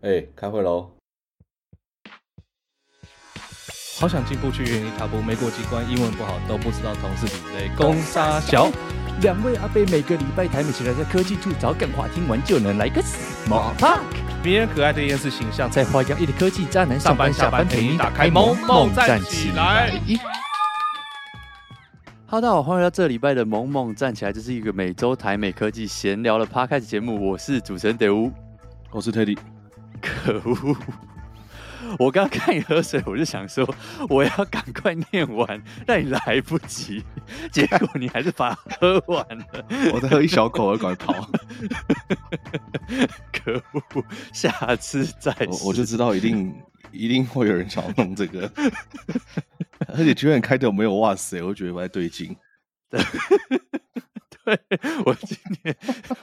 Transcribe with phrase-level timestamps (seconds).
[0.00, 0.92] 哎、欸，开会喽！
[3.98, 8.70] 好想进步去原地踏步，没过几关，英文不好都不知道同事比谁公杀小
[9.22, 13.98] 两位阿贝每个礼拜台美起来在科技处找梗话，听完就能来个 small talk。
[14.44, 20.00] 迷人可爱的厌世形象，在花样一的科技渣男上班下班陪你打开萌萌站起来。
[22.28, 28.30] 哈喽，大家好，欢迎来到这礼拜的萌萌站起来，这是一个每周台美科技闲聊的 podcast 节目，我是主持人德乌，
[28.92, 29.36] 我是 Teddy。
[30.00, 30.76] 可恶！
[31.98, 33.66] 我刚刚看你喝水，我就想说
[34.08, 37.02] 我要赶快念完，但你来不及，
[37.50, 39.44] 结果你还是把它喝完了。
[39.94, 41.30] 我再喝一小口，我赶快跑。
[43.32, 44.04] 可恶！
[44.32, 46.54] 下次再我，我就知道一定
[46.90, 48.50] 一定会有人想要弄这个，
[49.94, 52.36] 而且居然开头没有哇塞，我觉得不太对劲。
[54.68, 55.76] 对，我今天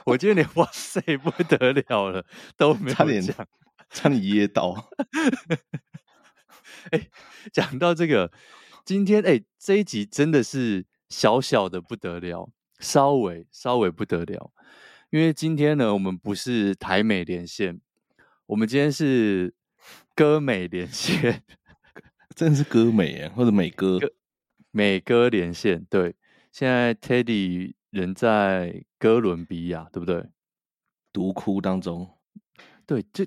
[0.04, 2.24] 我今天连 哇塞不得了了
[2.56, 3.46] 都没有讲。
[3.88, 4.90] 差点噎到！
[6.90, 7.08] 哎，
[7.52, 8.32] 讲到这个，
[8.84, 14.50] 今天哎，这一集真的是小小的不得了，稍微稍微不得了，
[15.10, 17.80] 因为今天呢，我们不是台美连线，
[18.46, 19.54] 我们今天是
[20.16, 21.44] 歌美连线，
[22.34, 24.00] 真的是歌美啊，或者美歌
[24.72, 25.84] 美歌连线。
[25.88, 26.16] 对，
[26.50, 30.28] 现在 Teddy 人在哥伦比亚，对不对？
[31.12, 32.18] 毒窟当中，
[32.84, 33.26] 对，这。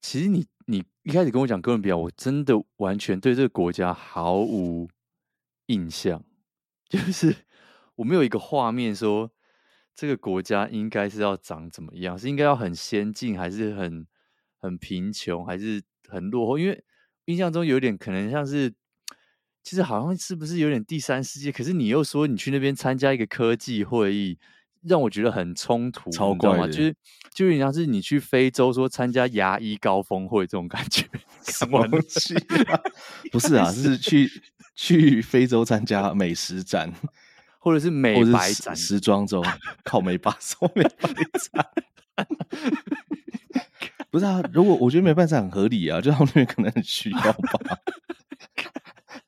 [0.00, 4.88] 其实你你一开始跟我讲哥伦比亚，我真的完全对这个国家毫无
[5.66, 6.24] 印象，
[6.88, 7.34] 就是
[7.96, 9.32] 我没有一个画面说
[9.94, 14.06] 这个国家应该是要长怎么样，是应该要很先进，还是很
[14.58, 16.58] 很贫穷，还是很落后？
[16.58, 16.84] 因为
[17.24, 18.72] 印象中有点可能像是，
[19.66, 21.50] 其实好像是不是有点第三世界？
[21.50, 24.38] 可是你又说你去那边参加一个科技会议。
[24.82, 26.94] 让我觉得很冲突，超怪的，就是
[27.34, 31.04] 就有点像是你去非洲说参加牙医高峰会这种感觉，
[31.42, 32.36] 什么东西？
[33.32, 34.30] 不是啊，是去
[34.76, 36.92] 去非洲参加美食展，
[37.58, 39.42] 或者是美白展、时装周，
[39.82, 41.10] 靠美巴送美白
[41.40, 41.66] 展。
[44.08, 47.80] 不是啊，如果我觉得美白展很合理啊，就他们那边可能很需要吧。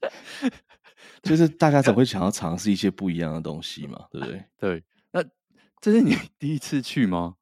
[1.23, 4.45] 就是大家总会想要尝试一些不一样的东西嘛，对不对？
[4.59, 4.85] 对。
[5.13, 5.25] 那
[5.81, 7.35] 这是你第一次去吗？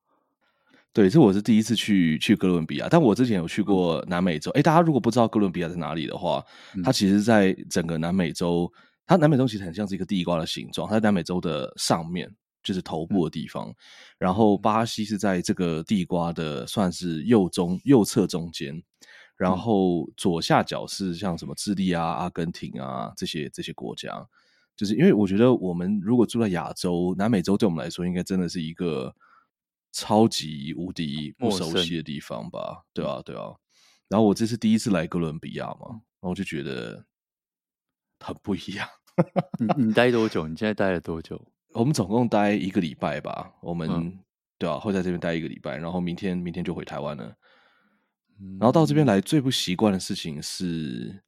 [0.93, 4.51] 对，这我是第一次去去哥伦比亚，但我之前有去过南美洲。
[4.53, 6.43] 哎，大家如果不知道哥伦比亚在哪里的话，
[6.75, 8.73] 嗯、它其实，在整个南美洲，
[9.07, 13.69] 它南美洲其实很像是一个地瓜的形状，它在南美洲的上面，就是头部的地方。
[13.69, 13.75] 嗯、
[14.19, 18.83] 然后巴西是在这个地瓜的算是右中右侧中间，
[19.37, 24.27] 然后左下角是像什么智利啊、阿根廷啊这些这些国家。
[24.77, 29.15] 就是因为我觉得，我们如果住在亚洲、南美洲，对我们来说，应该真的是一个
[29.91, 32.85] 超级无敌不熟悉的地方吧？
[32.93, 33.55] 对啊，对啊。
[34.09, 37.07] 然后我这是第一次来哥伦比亚嘛，然后我就觉得
[38.21, 38.87] 很不一样。
[39.59, 40.47] 你你待多久？
[40.47, 41.41] 你现在待了多久？
[41.73, 43.51] 我们总共待一个礼拜吧。
[43.63, 44.19] 我们、嗯、
[44.59, 47.35] 对啊，会在这边待一个礼拜，然后明天明天就回台湾了。
[48.59, 51.23] 然后到这边来，最不习惯的事情是，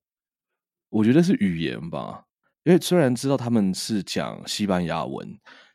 [0.88, 2.24] 我觉得是语言吧。
[2.64, 5.26] 因为虽然知道他们是讲西班牙文，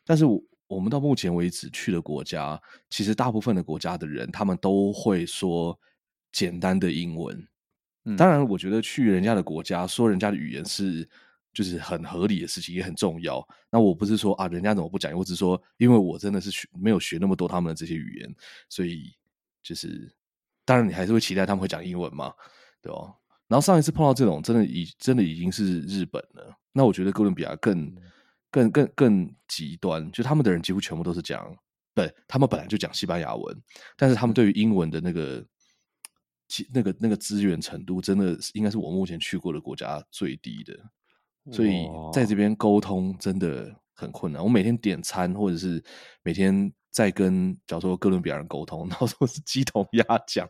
[0.04, 5.76] 但是我我们到目前为止去的国家，其实大部分的国家的人，他们都会说
[6.30, 7.48] 简单的英文。
[8.04, 11.08] 嗯，当然，我觉得去人家的国家说人家的语言是
[11.52, 13.44] 就是很合理的事情，也很重要。
[13.70, 15.12] 那我不是说啊，人家怎么不讲？
[15.12, 18.34] 我只是说，因为我真的是学没有学那么多他们的这些语言，
[18.68, 19.12] 所以
[19.62, 20.14] 就是
[20.64, 22.32] 当然你还是会期待他们会讲英文嘛，
[22.80, 23.14] 对吧？
[23.48, 26.56] 然后上一次碰到这种，真的已真的已经是日本了。
[26.72, 27.94] 那我觉得哥伦比亚更、
[28.50, 31.54] 更、更、更极端，就他们的人几乎全部都是讲，
[31.94, 33.62] 对，他们本来就讲西班牙文，
[33.96, 35.44] 但是他们对于英文的那个、
[36.72, 40.74] 那个、那个资源程度，真的应该是我目前去过的国家最低的。
[41.52, 44.42] 所以在这边沟通真的很困难。
[44.42, 45.84] 我每天点餐，或者是
[46.22, 50.48] 每天在跟，假如说哥伦比亚人沟通， 然后说是鸡同鸭讲，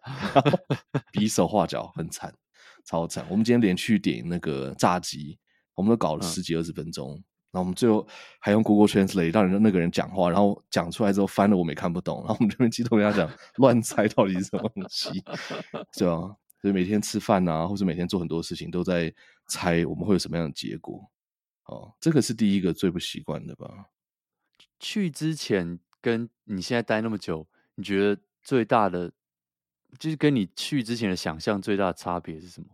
[1.10, 2.32] 比手画脚，很惨，
[2.84, 3.24] 超惨。
[3.30, 5.38] 我们今天连续点那个炸鸡。
[5.76, 8.06] 我们都搞了十几二十分钟，嗯、然后我们最后
[8.38, 15.20] 还用 Google Translate 让人那个人讲话，然后讲出来之后翻了我们也看不懂，然后我们这边鸡同鸭讲乱猜到底是什么东西，
[15.98, 16.30] 对啊，
[16.60, 19.12] 所以每天吃饭啊，或者每天做很多事情都在
[19.48, 21.10] 猜我们会有什么样的结果。
[21.64, 23.86] 哦，这个是第一个最不习惯的吧？
[24.78, 29.10] 去之前跟你现在待那么久，你觉得最大的
[29.98, 32.66] 就是跟你去之前的想象最大的差别是什么？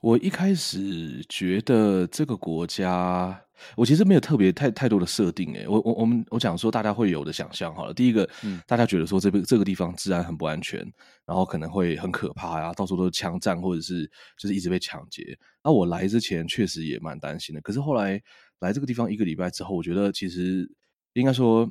[0.00, 3.38] 我一开始觉得这个国家
[3.76, 10.80] 我其实没有特别太太多的设定诶，我我我们我讲说大家会有的想象好了，第一个，嗯，大家觉得说这边这个地方治安很不安全，
[11.26, 15.38] 然后可能会很可怕呀，到处都是枪战或者是就是一直被抢劫。
[15.62, 18.18] 那我来之前确实也蛮担心的，可是后来
[18.60, 20.66] 来这个地方一个礼拜之后，我觉得其实
[21.14, 21.70] 应该说。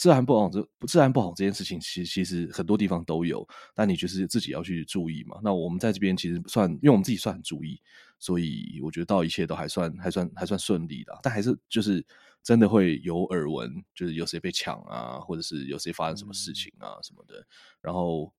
[0.00, 3.44] 治安不好，这治安不好这件事情，其实其实很多地方都有，
[3.74, 5.40] 但你就是自己要去注意嘛。
[5.42, 7.82] 那我们在这边其实算，因为我们自己算很注意，
[8.20, 11.18] 所以我觉得到一切都还算还算还算顺利的。
[11.20, 12.06] 但还是就是
[12.44, 17.44] 真的会有耳闻，就是有谁被抢啊，或者是有谁发生什么事情啊什么的。
[17.82, 18.32] 然后，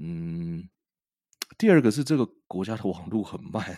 [0.00, 0.68] 嗯，
[1.58, 3.76] 第二个是这个国家的网络很慢，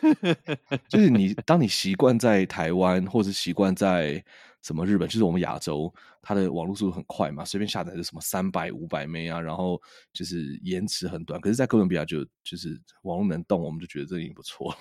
[0.88, 4.24] 就是你当你习惯在台湾，或者习惯在。
[4.62, 9.80] 什么日本就是我们亚洲，它的网络速度很快嘛，随便下载就什么三百五百 M 啊，然后
[10.12, 11.40] 就是延迟很短。
[11.40, 14.76] 可是，在哥伦比亚就就是网络能动，我们就觉得这已经不错。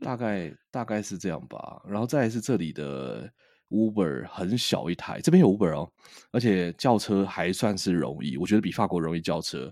[0.00, 1.82] 大概大概是这样吧。
[1.86, 3.30] 然后再来是这里的
[3.68, 5.90] Uber 很小一台，这边有 Uber 哦，
[6.30, 9.70] 而且叫车还算是容易，我觉得比法国容易叫车，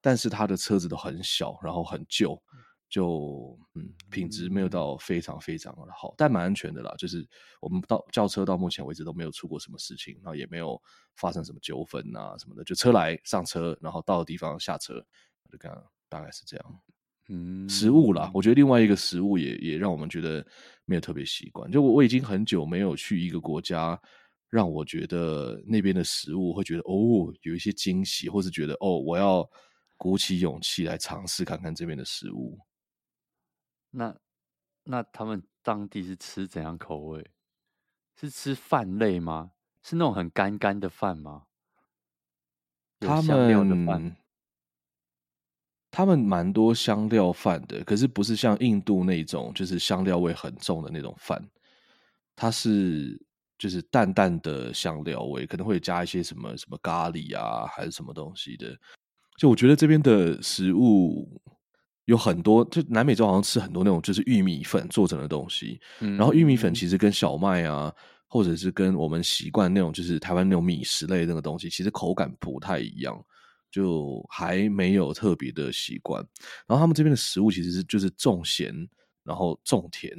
[0.00, 2.40] 但是它的车子都很小，然后很旧。
[2.94, 6.94] 就嗯，品质没有到非常非常的好，但蛮安全的啦。
[6.96, 7.28] 就是
[7.60, 10.80] 我们到轿车到目前为止都没有出过什么事情，然后也没有
[11.16, 12.62] 发生什么纠纷啊什么的。
[12.62, 14.94] 就车来上车，然后到的地方下车，
[15.50, 16.80] 就这样，大概是这样。
[17.30, 20.46] 嗯，食物啦，我觉得另外一个食物也也让我们觉得
[20.84, 21.68] 没有特别习惯。
[21.68, 24.00] 就我我已经很久没有去一个国家，
[24.50, 29.44] 让我觉得那边的食物会觉得哦有一些惊喜，或是觉得哦我要
[29.96, 32.56] 鼓起勇气来尝试看看这边的食物。
[33.96, 34.16] 那
[34.82, 37.30] 那他们当地是吃怎样口味？
[38.16, 39.52] 是吃饭类吗？
[39.82, 41.44] 是那种很干干的饭吗？
[42.98, 43.86] 他们
[45.90, 51.42] 他们蛮多香料饭的，可是不是像印度那种，就是香料味很重的那种饭。
[52.34, 53.20] 它是
[53.56, 58.76] 就是淡淡的香料味，可能会加一些什么什么咖喱啊，还是什么东西的。
[59.38, 61.40] 就我觉得这边的食物。
[62.06, 67.92] 有很多，就南美洲好像吃很多那种就是玉米粉做成的东西，嗯，然后玉米粉其实跟小麦啊，
[68.26, 73.18] 或者是跟我们习惯那种就是台湾那种米食类的那个东西，其实口感不太一样，
[73.70, 76.20] 就还没有特别的习惯。
[76.66, 78.74] 然后他们这边的食物其实是就是重咸，
[79.22, 80.12] 然后重甜，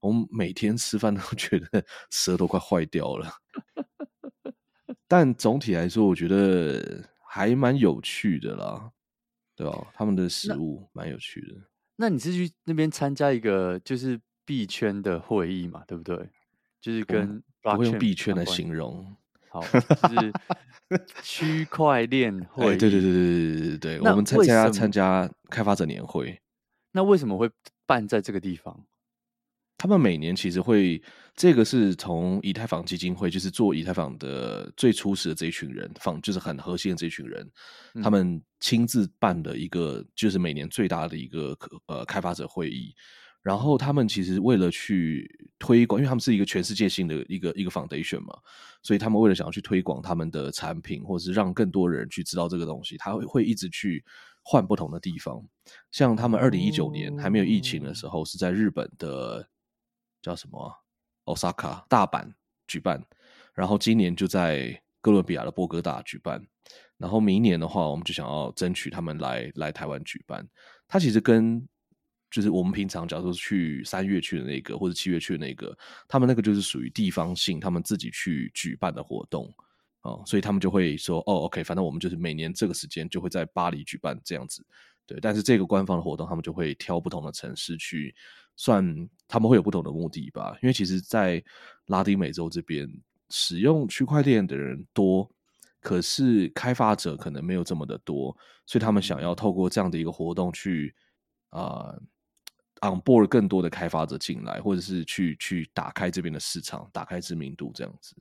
[0.00, 3.30] 我们每天吃饭都 觉得舌头快坏掉了。
[5.08, 8.90] 但总体来说，我觉得还蛮有趣的啦。
[9.56, 11.54] 对哦，他们的食物蛮有趣的。
[11.96, 15.82] 那你是去那边参加一个就是币圈的会议嘛？
[15.88, 16.28] 对不对？
[16.80, 19.16] 就是跟不会用币圈来形容，
[19.48, 19.80] 好，就
[20.20, 20.32] 是
[21.22, 26.38] 区块链会对对对对对对对，我们参加参加开发者年会。
[26.92, 27.50] 那为什么会
[27.86, 28.86] 办在这个地方？
[29.86, 31.00] 他们每年其实会，
[31.36, 37.48] 这个是从以太坊基金会，就是做以太坊的最初始的这一群人，放就是很核心的这一群人，
[37.94, 41.56] 嗯、他们亲自办的一个，就是每年最大的一个
[41.86, 42.92] 呃开发者会议。
[43.42, 45.30] 然后他们其实为了去
[45.60, 48.36] 推广，因为他们是一个全世界性的一个一个 foundation 嘛，
[48.82, 54.04] 所以他们为了想要去推广他们的产品，或者是让更多人去知道这个东西，他会会一直去。
[54.48, 55.42] 换不同的地方，
[55.90, 59.44] 像他们二零一九年还没有疫情的时候，是在日本的
[60.26, 60.74] 叫什么
[61.26, 62.28] Osaka 大阪
[62.66, 63.00] 举办，
[63.54, 66.44] 然后今年就在哥伦比亚的波哥大举办，
[66.96, 70.44] 然后明年的话，我们就想要争取他们来来台湾举办。
[70.88, 71.64] 它其实跟
[72.28, 79.54] 就是我们平常假如说去三月去的那个或者七月去的那个，他们那个就是属于地方性，他们自己去举办的活动。
[80.02, 84.64] 哦，所以他们就会说，哦，OK，反正我们就是每年这个时间就会在巴黎举办这样子，
[85.04, 85.18] 对。
[85.20, 88.14] 但是这个官方的活动，他们就会挑不同的城市去
[88.56, 90.56] 算，他们会有不同的目的吧？
[90.62, 91.42] 因为其实，在
[91.86, 92.88] 拉丁美洲这边
[93.30, 95.30] 使用区块链的人多，
[95.80, 100.94] 可是开发者可能没有这么的多，所以他们想要透过这样的一个活动去
[101.50, 101.94] 啊、
[102.80, 108.16] 呃、on board 更多的开发者进来，或者是去去打开这边的市场，打开知名度这样子。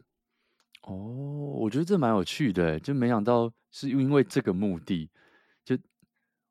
[0.84, 5.10] 哦，我觉得这蛮有趣的，就没想到是因为这个目的。
[5.64, 5.76] 就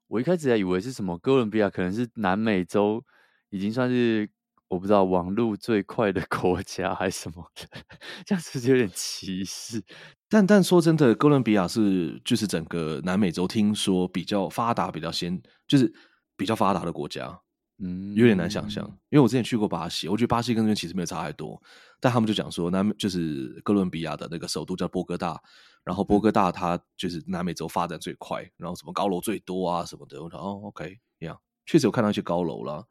[0.08, 3.04] 我一开始还以为是什么哥伦比亚可能是南美洲
[3.54, 4.28] 已经算是
[4.66, 7.68] 我不知道网络最快的 国家还是什么的，
[8.26, 9.80] 这样子就有点歧视。
[10.28, 15.92] 但但说真的，哥伦比亚是就是整个南美洲听说比较发达、比较先，就是
[16.36, 17.40] 比较发达的国家。
[17.78, 21.60] 嗯，有点难想象，因为我之前去过巴西，我觉得巴西跟这边其实没有差太多，
[22.00, 25.40] 但他们就讲说，南就是哥伦比亚的那个首都叫波哥大，
[25.84, 32.84] 然后波哥大它就是南美洲发展最快，然后什么高楼最多啊什么的，我说哦，OK，一样，确实有看到一些高楼啦，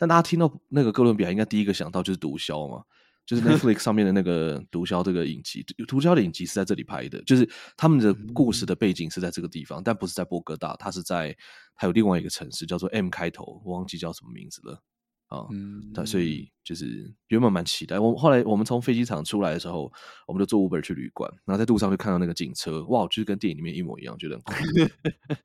[0.00, 2.82] 但大家听到那个哥伦比亚，应该第一个想到就是毒枭嘛，
[3.26, 11.36] 就是 Netflix 上面的那个毒枭这个影集，毒枭的影集是在这里拍的，就是他们的故事的背景是在这个地方，但不是在波哥大，它是在
[11.74, 14.82] 还有另外一个城市叫做 M 开头，我忘记叫什么名字了。
[15.30, 17.98] 啊，嗯，对，所以就是原本蛮期待。
[18.00, 19.90] 我后来我们从飞机场出来的时候，
[20.26, 24.52] 我们就坐 Uber 去旅馆，然后在路上就看到那个警车，哇，就是跟电影里面一模一样，觉得很酷。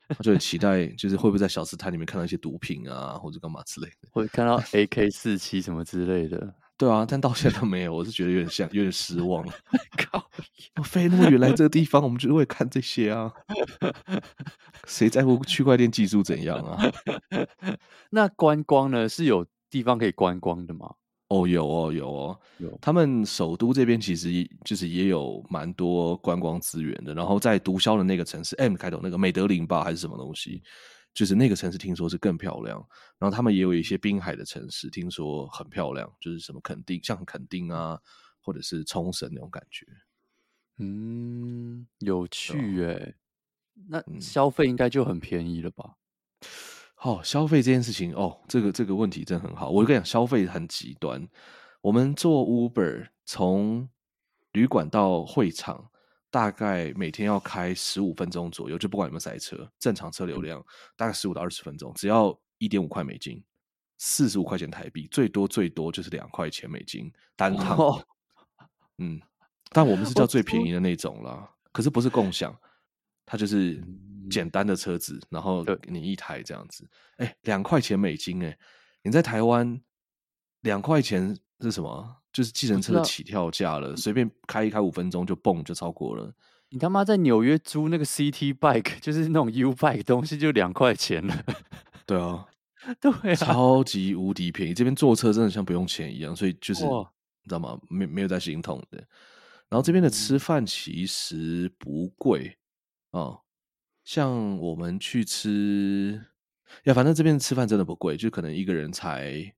[0.09, 6.55] 他就很期待，就是会不会在小吃摊里面看到一些毒品啊，或者干嘛之类的，会看到 AK 四七什么之类的。
[6.77, 9.47] 对啊，但到现在都没有，我是觉得有点像，有点失望。
[10.11, 10.29] 靠，
[10.75, 13.31] 我飞那么远来这个地方，我们就会看这些啊？
[14.85, 16.91] 谁在乎区块链技术怎样啊？
[18.09, 19.07] 那观光呢？
[19.07, 19.45] 是有。
[19.75, 20.89] 地方可以观光的吗？
[21.27, 22.79] 哦，有哦，有哦，有。
[22.81, 24.31] 他们首都这边其实
[24.63, 27.13] 就是也有蛮多观光资源的。
[27.13, 30.63] 然后在毒枭的那个城市 M 开头那个美德林吧，还是什么东西，
[31.13, 32.77] 就是那个城市听说是更漂亮。
[33.19, 37.99] 然后他们也有一些滨海的城市，听说很漂亮，就是什么垦丁，像垦丁啊，
[38.39, 39.85] 或者是冲绳那种感觉。
[40.77, 43.13] 嗯，有趣诶。
[43.89, 45.95] 那消费应该就很便宜了吧？
[47.05, 49.69] 哦，消费这件事情哦，这个这个问题真的很好。
[49.69, 51.23] 我就跟你讲，消费很极端。
[51.79, 53.87] 我们做 Uber 从
[54.53, 55.87] 旅馆到会场，
[56.31, 60.65] 大概每天要开十五分钟左右，就不管有没有塞车，正常车流量
[60.97, 63.39] 大概十五到二十分钟，只要一点五块美金，
[63.99, 67.77] 四十五块钱台币，最多最多就是两块钱美金单趟。
[67.77, 68.03] 哦、
[68.97, 69.21] 嗯，
[69.69, 72.59] 但我们是叫最便宜的那种啦，可是不是共享，
[73.25, 73.83] 它就是。
[74.27, 76.83] 简单的车子，然后给你一台这样子，
[77.17, 78.57] 哎，两块钱美金，哎，
[79.03, 79.79] 你在台湾
[80.61, 82.15] 两块钱是什么？
[82.33, 86.33] 就是计程车的起跳价了，随便开一开五分钟就蹦就超过了。
[86.69, 91.45] 你他妈在纽约租那个 City Bike， 就是那种 U Bike 东西，就两块钱了。
[92.07, 92.47] 对啊，
[92.99, 94.73] 对啊，超级无敌便宜。
[94.73, 96.89] 这边坐车真的像不用钱一样，所以就是你
[97.47, 97.79] 知道吗？
[97.91, 98.97] 没没有在心痛的。
[99.69, 102.64] 然后这边的吃饭其实不贵啊。
[103.15, 103.41] 哦
[104.03, 106.21] 像我们去吃
[106.83, 109.55] 呀，反正这边吃饭真的不贵，就可能一个人才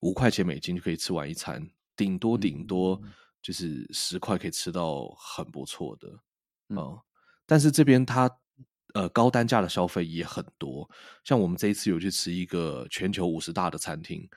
[0.00, 3.00] 五块钱美金就可以吃完一餐，顶多顶多
[3.42, 6.08] 就是十块可以吃到很不错的
[6.76, 7.00] 啊、嗯。
[7.46, 8.30] 但是这边它
[8.92, 10.88] 呃高单价的消费也很多，
[11.24, 14.28] 像我们这一次有去吃一个全球五十大的餐厅，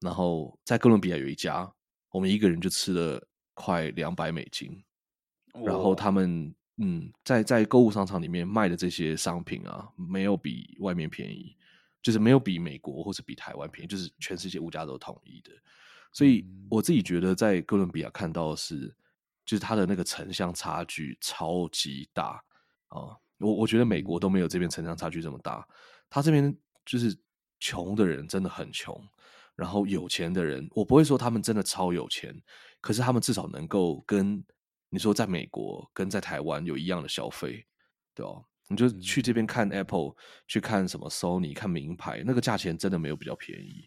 [0.00, 1.72] 然后在哥伦比亚有一家，
[2.10, 4.84] 我们一个人就吃了快两百美金，
[5.64, 6.54] 然后他们。
[6.78, 11.56] 嗯，在在购物商场里面卖的这些商品啊，没有比外面便宜，
[12.02, 15.50] 就是没有比美国或是比台湾便宜，就是全世界物价都统一的。
[16.12, 18.94] 所以我自己觉得，在哥伦比亚看到的是，
[19.46, 22.44] 就是它的那个城乡差距超级大
[22.88, 23.16] 啊！
[23.38, 25.66] 我我觉得美国都没有这边城乡差距这么大。
[26.10, 26.54] 他这边
[26.84, 27.18] 就是
[27.58, 29.02] 穷的人真的很穷，
[29.54, 32.38] 然后有钱的人，我不会说他们真的超有钱，
[32.82, 34.44] 可是他们至少能够跟。
[34.96, 37.66] 你说在美国跟在台湾有一样的消费，
[38.14, 38.32] 对吧？
[38.70, 40.16] 你就去这边看 Apple，
[40.48, 43.86] 去看什么 Sony，看名牌，那个价钱真的没有比较便宜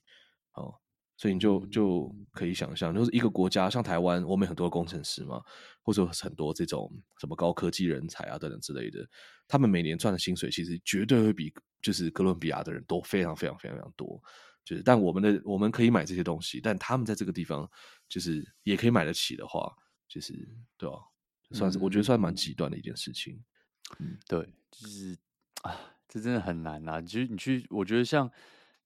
[0.53, 0.71] 哦。
[1.17, 5.41] 所以你就就可以想象，就是一个国家像台湾，我们很多工程师嘛，
[5.81, 9.03] 或者很多这种什么高科技人才啊等等之类的，
[9.47, 11.51] 他们每年赚的薪水其实绝对会比
[11.81, 14.21] 就是哥伦比亚的人多非常非常非常非常多。
[14.63, 17.67] 就是但我们的我们可以买这些东西，但他们在这个地方
[18.07, 19.75] 就是也可以买得起的话。
[20.09, 20.33] 就是
[20.77, 21.05] 对吧、啊？
[21.51, 23.41] 算是我觉得算蛮极端的一件事情。
[23.99, 25.17] 嗯，对，就是
[25.63, 25.73] 啊，
[26.07, 27.01] 这真的很难啊。
[27.01, 28.29] 其实你去，我觉得像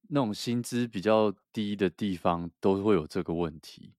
[0.07, 3.93] 那种薪资比较低的地方，都会有这个问题，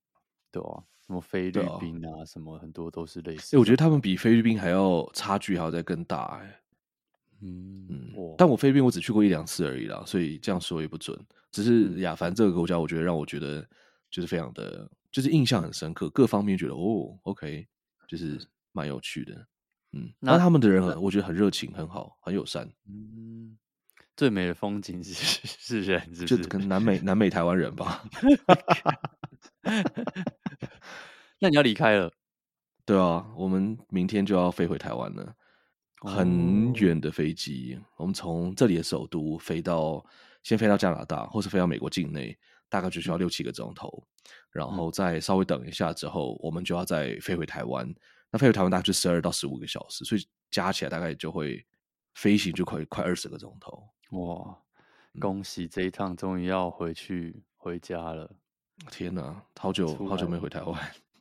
[0.51, 0.85] 对吧、啊？
[1.07, 3.55] 什么菲律宾啊，啊什么很多都是类似。
[3.55, 6.61] 哎、欸，我觉得他们比菲律宾还要差距还要再更大哎。
[7.43, 11.19] 嗯嗯，嗯但我菲律宾我只去过一两次而已啦，所以这样说也不准。
[11.51, 13.69] 只是亚凡这个国家，我觉得让我觉得
[14.11, 14.91] 就是非常的。
[15.15, 17.69] 就是印象很深刻，各方面觉得哦，OK，
[18.09, 18.37] 就是
[18.73, 19.47] 蛮有趣的，
[19.93, 22.69] 嗯，那他们的人很，我觉得很热情，很好，很友善。
[22.89, 23.57] 嗯，
[24.17, 25.15] 最美的风景是
[25.47, 26.37] 是人，是不是？
[26.39, 28.03] 就可能南美南美台湾人吧。
[31.39, 32.13] 那你要离开了？
[32.85, 35.33] 对啊，我们明天就要飞回台湾了，
[36.01, 37.79] 很远的飞机。
[37.79, 40.05] 哦、我们从这里的首都飞到，
[40.43, 42.37] 先飞到加拿大，或是飞到美国境内。
[42.75, 44.05] 大概就需要六七个钟头，
[44.51, 47.89] 然后再稍微等一下之后，我们就要再飞回台湾。
[48.33, 51.65] 那飞回台湾大概就十二到十五个小时，所以加起来大概就会
[52.15, 53.89] 飞行就快快二十个钟头。
[54.11, 54.59] 哇！
[55.21, 58.29] 恭喜这一趟终于要回去回家了！
[58.91, 60.77] 天哪，好久好久没回台湾，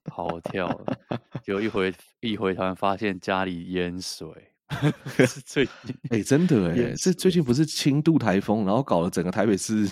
[0.05, 0.97] 跑跳了。
[1.45, 4.27] 有一回一回台湾，发现家里淹水。
[5.27, 9.87] 是最近 哎、欸，真的哎，这最近不是轻度台风，然后搞了整个台北市。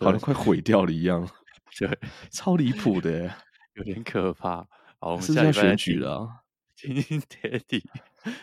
[0.00, 1.28] 好像快毁掉了一样，
[1.78, 1.98] 对，
[2.30, 3.32] 超离谱的，
[3.74, 4.66] 有点可怕。
[4.98, 6.28] 好，我们是要选举了啊，
[6.76, 7.82] 听听 Teddy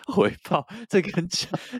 [0.07, 1.27] 回报，这跟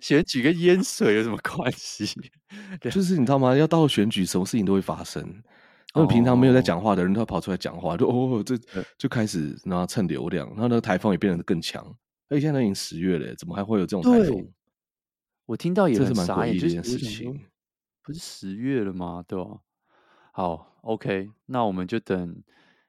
[0.02, 2.06] 选举跟淹水有什么关系？
[2.92, 3.56] 就是你知道吗？
[3.56, 5.44] 要到了选举，什么事情都会发生。
[5.94, 8.56] 他们平常没有在讲话的人，都要跑出来讲话，就哦，这
[9.00, 11.84] 就开始然后蹭流量，然后那个台风也变得更强。
[12.30, 14.48] 哎，现在已经十月了，怎么还会有这种台风？
[15.48, 17.46] 我听到也很傻眼，这是蛮诡异的一件事情。
[18.04, 19.24] 不是十月了吗？
[19.28, 19.60] 对吧？
[20.38, 22.44] 好，OK，那我们就等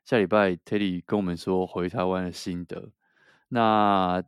[0.05, 2.91] 下礼拜 Teddy 跟我们说回台湾的心得。
[3.49, 4.23] 那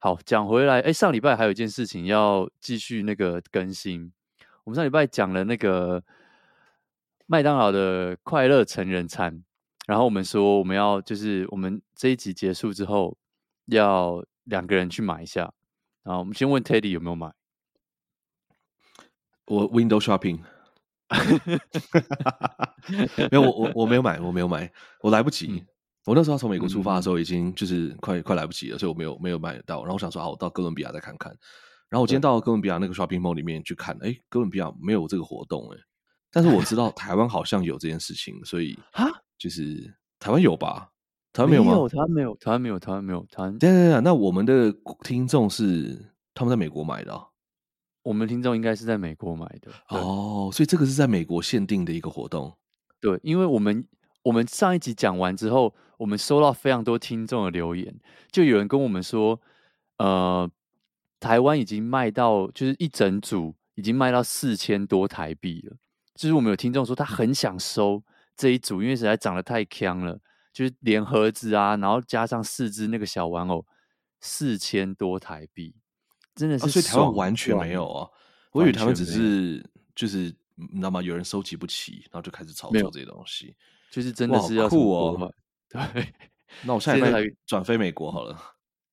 [0.00, 4.12] 好，讲回来，哎，上礼拜还有一件事情要继续那个更新。
[4.64, 6.02] 我们上礼拜讲了那个。
[7.26, 9.44] 麦当劳的快乐成人餐，
[9.86, 13.16] 然后我们说我们要就是我们这一集结束之后
[13.66, 15.54] 要两个人去买一下，
[16.02, 17.32] 然后我们先问 Teddy 有没有买。
[19.46, 20.40] 我 Window Shopping，
[23.30, 25.48] 没有我我我没有买，我没有买，我来不及。
[25.50, 25.66] 嗯、
[26.06, 29.80] 我那时候从美国出发的时候已经就是快、嗯、快来不及了，所以我没有没有买到。
[29.80, 31.30] 然后我想说啊，我到哥伦比亚再看看。
[31.88, 35.78] 然后我今天到哥伦比亚那个 Shopping Mall 里面去看，哎，哥伦比亚没有这个活动，哎。
[36.32, 39.06] 但是我知道台湾好像有这件事情，所以 啊，
[39.38, 40.88] 就是台湾有吧？
[41.32, 41.72] 台湾没有吗？
[41.72, 43.58] 没有，台湾没有，台湾没有，台湾没有，台湾。
[43.58, 47.24] 对对对，那我们的听众是他们在美国买的啊？
[48.04, 52.56] 我们听众应该是在美国买的哦，所以这个是在美国限定的一个活动。
[53.00, 53.84] 对，因为我们
[54.22, 57.92] 我们上一集讲完之后，我们收到非常多听众的留言，
[58.30, 59.40] 就有人跟我们说，
[59.98, 60.48] 呃，
[61.18, 65.76] 台湾已经卖到就是一整组已经卖到四千多台币了。
[66.14, 68.02] 就是我们有听众说他很想收
[68.36, 70.20] 这一组，因为实在长得太强了，
[70.52, 73.66] 就是连盒子啊，然后加上四只那个小玩偶，
[74.20, 75.74] 四千多台币，
[76.34, 76.68] 真的是、啊。
[76.68, 78.08] 所以台湾完全没有啊，
[78.52, 79.64] 我以为台湾只是
[79.94, 81.02] 就是你知道吗？
[81.02, 83.54] 有人收集不起，然后就开始炒作这些东西，
[83.90, 85.32] 就是真的是要酷哦。
[85.68, 85.80] 对，
[86.62, 87.10] 那我下礼拜
[87.46, 88.38] 转飞美国好了。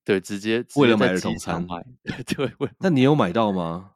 [0.04, 1.86] 对，直接， 直接 为了买儿童餐买。
[2.26, 3.92] 对，那你有买到吗？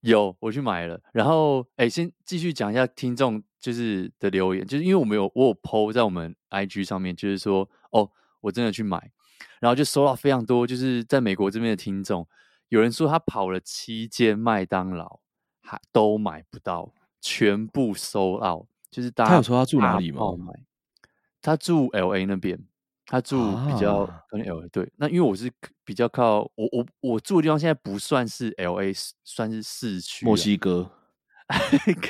[0.00, 0.98] 有，我去买了。
[1.12, 8.10] 然后，哎，先继续讲一下听众就是的留言，就是因为我们有我有 po 在我们 IG 上面，就是说，哦，
[8.40, 9.12] 我真的去买，
[9.60, 12.26] 然后就收到非常多，就是在美国这边的听众，
[12.70, 15.20] 有人说他跑了七间麦当劳，
[15.60, 19.30] 还都买不到，全部 sold out，就是大家。
[19.30, 20.34] 他有说他住哪里吗？
[21.42, 22.58] 他住 LA 那边。
[23.06, 25.50] 他住比较跟 L A 对，那因为我是
[25.84, 28.92] 比较靠我我我住的地方现在不算是 L A，
[29.24, 30.24] 算是市区。
[30.24, 30.88] 墨西哥，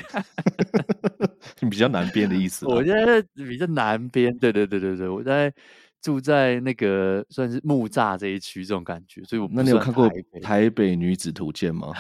[1.61, 2.67] 你比较南边的意思。
[2.67, 5.51] 我现在比较南边，对对对对对，我在
[6.01, 10.09] 住在那个算是木栅这一区这种感觉，所以我那你有看过
[10.43, 11.93] 《台北女子图鉴》吗？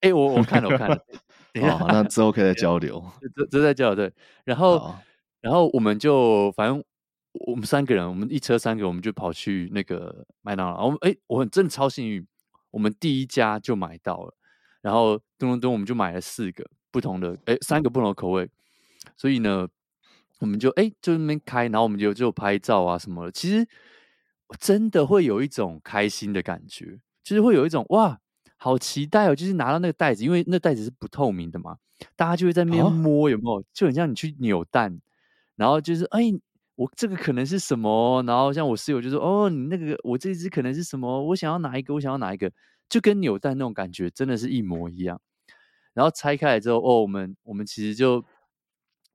[0.00, 0.98] 哎、 欸，我我看了我看了，
[1.52, 4.12] 等一下，那之后可以再交流， 这这在交流对，
[4.44, 4.94] 然后
[5.40, 6.82] 然后我们就反正。
[7.46, 10.84] 我们三个人，我们一车三个，我们就跑去那个麦当劳。
[10.84, 12.26] 我们哎，我很真的超幸运，
[12.70, 14.34] 我们第一家就买到了。
[14.82, 18.46] 然后咚咚咚，我们就买了四个不同的，哎，三个不同的口味。
[19.16, 19.66] 所以呢，
[20.42, 23.30] 我们就哎就那边开，然后我们就就拍照啊什么的。
[23.30, 23.64] 其实
[24.58, 28.18] 真的会有一种开心的感觉，就是会有一种哇，
[28.56, 29.36] 好期待哦！
[29.36, 31.76] 就是拿到那个袋子，因为那袋子是不透明的嘛，
[32.16, 33.64] 大家就会在那边摸，有没有？
[33.72, 35.00] 就很像你去扭蛋，
[35.54, 36.32] 然后就是哎。
[36.74, 38.24] 我这个可能是什么？
[38.26, 41.22] 然后像我室友就说：“哦，你那个我这一只可能是什么？
[41.22, 41.92] 我想要哪一个？
[41.92, 42.50] 我想要哪一个？
[42.88, 45.20] 就跟扭蛋那种感觉真的是一模一样。”
[45.92, 48.24] 然后拆开来之后，哦，我们我们其实就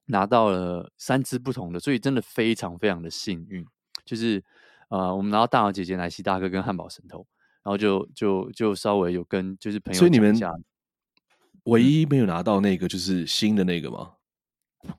[0.07, 3.65] 拿到了三支不同的，所以真的非常非常的幸运。
[4.03, 4.43] 就是
[4.89, 7.25] 呃，我们拿到大脑姐姐、奶昔大哥跟汉堡神偷，
[7.63, 10.35] 然后就就就稍微有跟就是朋友，所以你们
[11.63, 14.13] 唯一没有拿到那个就是新的那个吗？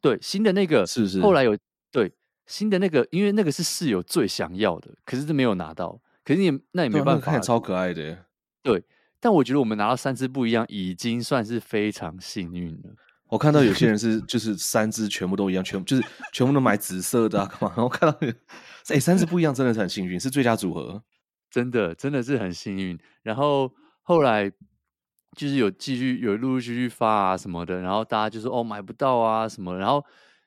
[0.01, 1.21] 对，新的那个是不是？
[1.21, 1.55] 后来有
[1.91, 2.13] 对。
[2.51, 6.01] 新的那个，因为那个是室友最想要的，可是是没有拿到。
[6.25, 8.25] 可是你那也没办法，超可爱的。
[8.63, 8.83] 对，
[9.21, 12.95] 但我觉得我们拿到三支不一样，已经算是非常幸运了。
[13.29, 17.75] 我看到有些人 是就是三只全部都一样，全部就是全部都买紫色的、啊，干嘛？
[17.77, 18.35] 然后看到哎、
[18.89, 21.03] 欸、三只不一样，真的是很幸运，是最佳组合，
[21.51, 22.99] 真的真的是很幸运。
[23.23, 24.51] 然后后来
[25.37, 30.05] 就是有继续有陆陆续续发啊什么的，然后大家就说哦买不到啊什么，然后。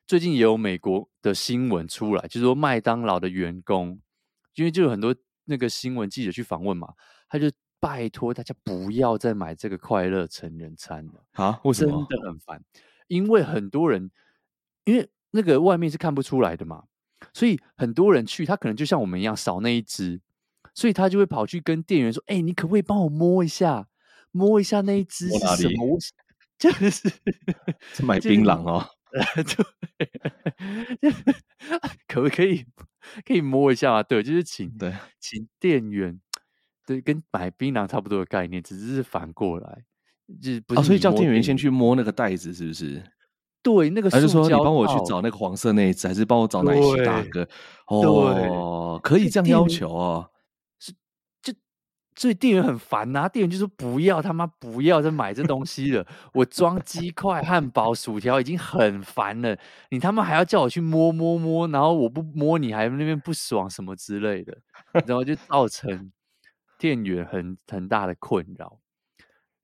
[0.07, 3.97] 最近也有美国的新闻出来，就是说麦当劳的员工，
[4.55, 5.15] 因为就有很多
[5.45, 6.89] 那个新闻记者去访问嘛，
[7.29, 7.49] 他就
[7.81, 11.59] 拜托大家不要再买这个快乐成人餐了啊！
[11.63, 12.07] 为什么？
[12.09, 12.63] 真的很烦，
[13.07, 14.09] 因为很多人
[14.85, 16.83] 因为那个外面是看不出来的嘛，
[17.33, 20.21] 所以很多人去，他可能就像我们一样少那一只，
[20.73, 23.87] 所以他就会跑去跟店员说：“哎、欸，你可不可以帮我摸一下，
[24.31, 25.97] 摸一下那一只是什么？”
[26.59, 27.09] 就是
[27.93, 28.87] 是买槟榔哦。
[29.11, 29.21] 对，
[32.07, 32.65] 可不可以
[33.25, 34.03] 可以摸一下吗？
[34.03, 36.21] 对，就是请对请店员，
[36.85, 39.83] 对，跟买槟榔差不多的概念，只是反过来，
[40.41, 40.83] 就是不是、哦？
[40.83, 43.03] 所以叫店员先去摸那个袋子，是不是？
[43.63, 47.47] 对，那个还是说你帮我去找那个黄色那一只，还是帮我找奶昔大哥？
[47.85, 50.31] 哦，可以这样要求哦。
[50.79, 50.91] 是，
[51.43, 51.53] 就
[52.15, 59.55] 所以店员很烦呐、啊，店员就说不要他妈不要再买这东西了，我装鸡块、汉堡、薯条已经很烦了，
[59.91, 64.57] 你他妈还要叫我去摸摸摸，然后我不摸你还那边不爽什么之类的，
[65.05, 66.11] 然后就造成
[66.81, 68.79] 店员很很大的困扰。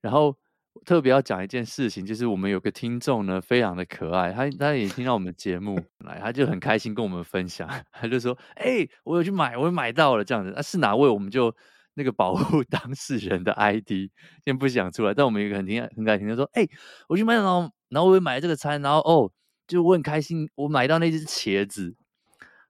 [0.00, 0.38] 然后
[0.84, 11.08] 特别要讲一件事情，就是我们有个听众呢，非常的可爱，他他也听到我们节目来，他就很开心跟我们分享， 他就说：“哎、我有去买，我买到了这样子，啊是哪位？
[11.08, 11.52] 我们就。”
[11.98, 14.08] 那个保护 当事人的 ID
[14.44, 16.64] 先不想出来，但我们有一个很听很感情的说，哎、
[17.08, 19.32] 我去麦当劳，然后我也买这个餐，然后哦，
[19.66, 21.96] 就我很开心，我买到那只茄子，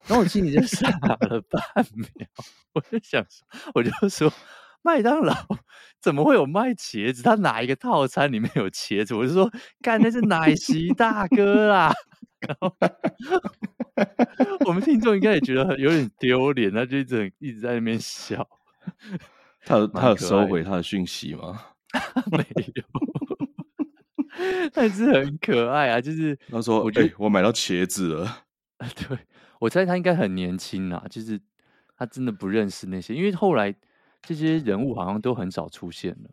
[0.06, 1.60] 然后我心里就 傻了半
[1.94, 2.26] 秒，
[2.74, 4.32] 我就想说，我就说
[4.82, 5.34] 麦当劳
[6.00, 7.22] 怎么会有卖茄子？
[7.22, 9.14] 他哪一个套餐里面有茄子？
[9.14, 9.50] 我就说，
[9.82, 11.92] 干那是奶昔大哥啦。
[12.40, 12.72] 然后
[14.64, 18.48] 我们听众应该也觉得有点丢脸，他就一直一直在那边笑。
[19.66, 21.60] 他有他有收回他的讯息吗？
[22.30, 22.38] 没
[22.74, 22.84] 有，
[24.72, 26.00] 但是很可爱啊。
[26.00, 28.44] 就是他说：“我觉得、欸、我买到茄子了。”
[28.94, 29.18] 对，
[29.60, 31.40] 我猜他应该很年轻啊，就是
[31.96, 33.74] 他真的不认识那些，因为后来
[34.22, 36.30] 这些人物好像都很少出现了，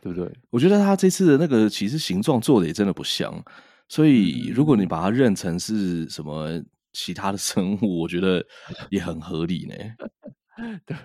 [0.00, 0.32] 对不对？
[0.50, 3.44] 我觉得他这次的那个其实形状做的也真的不像，
[3.88, 8.44] 所以如果你把它认成是什么其他的生物，我觉得
[8.90, 9.74] 也很合理呢。
[10.86, 10.96] 对。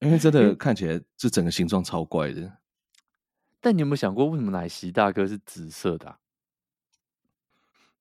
[0.00, 2.58] 因为真的看起来这整个形状超怪的，
[3.60, 6.18] 但你有没有想过，为什么奶昔大哥是紫色的啊？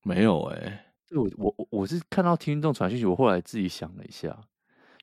[0.01, 4.29] 没有哎、欸，对我我我是看到听众传讯息，我后来自己想了一下，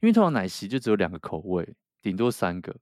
[0.01, 2.75] 因为通常奶昔就只有两个口味，顶多三个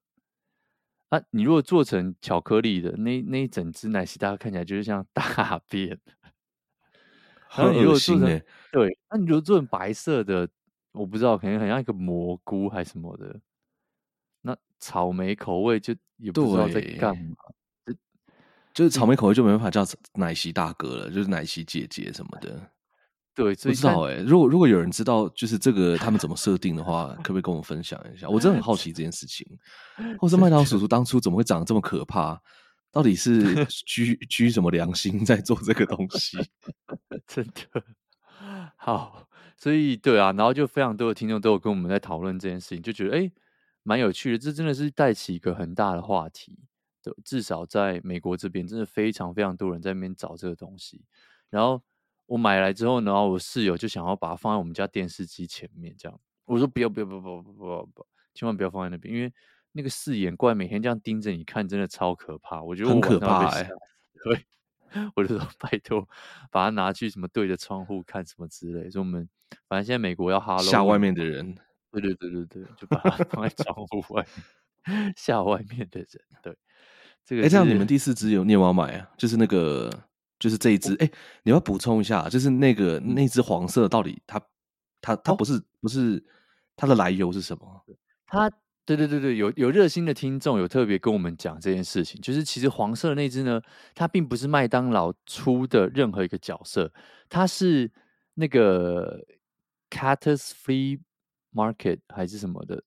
[1.08, 1.20] 啊。
[1.30, 5.98] 你如果做成巧克力的，那那一整只奶昔大家看起来就是像大 便，
[7.48, 8.40] 很恶心哎。
[8.70, 10.48] 对，那你如果做成白色的，
[10.92, 13.40] 我不知道，可能很像一个蘑菇还是什么的。
[14.42, 17.34] 那草莓口味就也不知道在干嘛，
[17.84, 17.94] 就
[18.72, 19.84] 就是草莓口味就没办法叫
[20.14, 22.70] 奶昔大哥了，就是奶昔姐姐什么的。
[23.36, 24.22] 对，不知道哎、欸。
[24.22, 28.28] 如果如果有人知道就是这个他们怎么设定的话， 可不可以跟我们分享一下？
[28.28, 29.46] 我真的很好奇这件事情。
[30.18, 32.40] 或是麦当劳叔叔当初怎么会长得这么可怕？
[32.90, 36.38] 到底是 居居什么良心在做这个东西？
[37.26, 37.84] 真的
[38.76, 43.20] 好，所以对啊，然后就非常多的听众都有跟我们在讨论这件事情，就觉得哎。
[43.20, 43.32] 欸
[43.88, 46.58] 蛮有趣的，这真的是带起一个很大的话题。
[47.00, 51.04] 就至少在美国这边，真的非常非常多人在那边找这个东西。
[51.50, 51.80] 然后
[52.26, 59.32] 我买来之后呢，然后我室友就想要把它放在我们家电视机前面，这样我说不要不要不要不要不要不要，千万不要放在那边，因为
[59.72, 62.62] 那个四眼怪每天这样盯着你看，真的超可怕。
[62.62, 63.70] 我觉得我很可怕哎、欸，
[64.24, 64.46] 对，
[65.14, 66.08] 我就说拜托，
[66.50, 68.90] 把它拿去什么对着窗户看什么之类。
[68.90, 69.28] 所以我们
[69.68, 71.56] 反正现在美国要哈喽吓外面的人。
[71.92, 74.26] 对对对对对，就把它放在窗户外
[74.84, 76.20] 面 吓外面的人。
[76.42, 76.54] 对，
[77.24, 79.10] 这个哎，这样你们第四只有你有没有买啊？
[79.16, 79.90] 就是那个，
[80.38, 80.94] 就是这一只。
[80.96, 81.10] 哎，
[81.42, 84.40] 你要补充一下，就是那个那只黄色到底它
[85.00, 86.22] 它它不是、哦、不是
[86.76, 87.84] 它的来由是什么？
[88.26, 88.50] 它
[88.84, 93.60] 对对对对，有有热心的听众有特别跟我们讲这件事情，就是其实黄色的那只呢，
[93.94, 96.92] 它并不是麦当劳出的任何一个角色，
[97.28, 97.90] 它是
[98.34, 99.24] 那个
[99.90, 101.00] Cactus Free。
[101.52, 102.82] Market 还是什么的，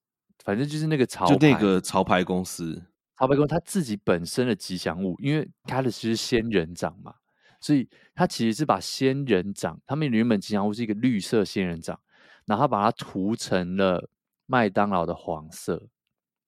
[0.45, 2.79] 反正就是那个潮，就那个潮牌公司，
[3.17, 7.11] 潮牌公司他自己本身的吉祥物，因为他的是仙人掌嘛，
[7.59, 11.99] 所以他其实是把仙人掌，他们原本吉祥物是一个绿色仙人掌，
[12.45, 14.09] 然后他把它涂成了
[14.45, 15.87] 麦当劳的黄色，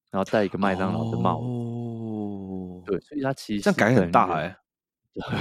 [0.10, 1.48] 然后戴一个麦当劳的帽子。
[1.48, 4.58] 哦，对，所以他其实这样改很大哎、欸，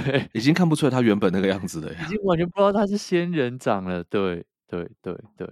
[0.03, 4.03] 对，已经看不出来他原本那个样子了，已经完全不知道他是仙人掌了。
[4.03, 5.47] 对，对，对，对。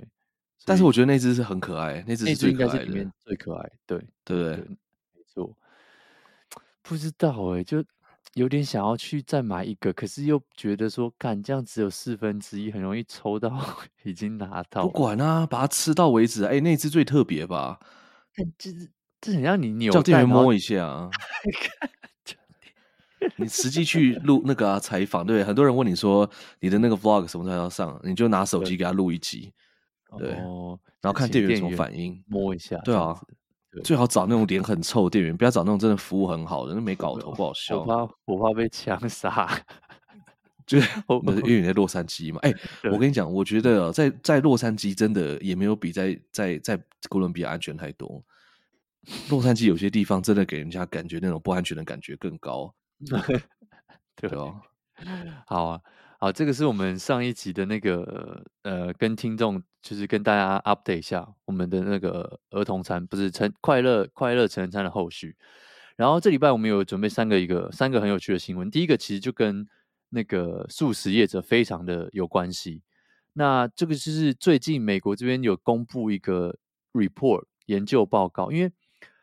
[0.66, 4.56] 但是我觉得那只是很可爱，那只是最可爱的，里面最可爱，对对不对？
[4.58, 5.58] 没错，
[6.82, 7.82] 不知道哎、欸，就
[8.36, 13.52] 有点想要去再买一个，可是又觉得说，干这样只有四分之一，很容易抽到
[14.04, 14.84] 已经拿到。
[14.84, 16.46] 不管啊，把它吃到为止。
[16.46, 17.80] 哎、欸，那只最特别吧？
[18.58, 18.72] 这
[19.20, 21.10] 这很像你扭叫店员摸一下啊！
[23.36, 26.30] 你实际去录那个啊采访，对，很多人问你说
[26.62, 29.52] 你的那个 vlog 什么时候要上，你就拿手机给他录一集。
[30.18, 32.78] 对，哦，然后看店员什么反应，摸一下。
[32.78, 33.22] 对啊，
[33.84, 37.80] 最好找那种脸很臭的店员，不要找那种真的服务很好的，那没搞头，不好笑。
[37.80, 39.48] 我怕我怕被枪杀。
[40.66, 42.40] 就是因为你在洛杉矶嘛。
[42.42, 42.52] 哎、
[42.84, 46.78] 欸，我跟你讲，我觉得在在洛杉矶真的也没有比在在在
[47.10, 48.24] 哥伦比亚安全太多。
[49.30, 52.72] 洛杉矶有些地方真的给人家感觉那种不安全的感觉更高。
[54.16, 54.62] 对哦，
[55.48, 55.82] 好啊。
[56.22, 65.38] 好，这个是我们上一集的那个呃，跟听众就是跟大家 update 一下我们的那个儿童餐，不是成快乐快乐成人餐的后续。
[65.96, 68.70] 然后这礼拜我们有准备三个一个三个很有趣的新闻。
[68.70, 69.66] 第一个其实就跟
[70.10, 72.82] 那个素食业者非常的有关系。
[73.32, 76.58] 那这个就是最近美国这边有公布一个
[76.92, 78.70] report 研究报告，因为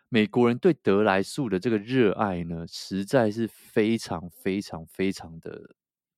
[0.09, 5.75] 美国人对得来素的这个热爱呢，实在是非常非常非常的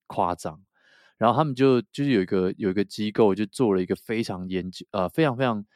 [0.08, 0.60] 夸张。
[1.18, 5.66] 然后他们就就是有一个有一个机构就做了一个非常研究呃非常非常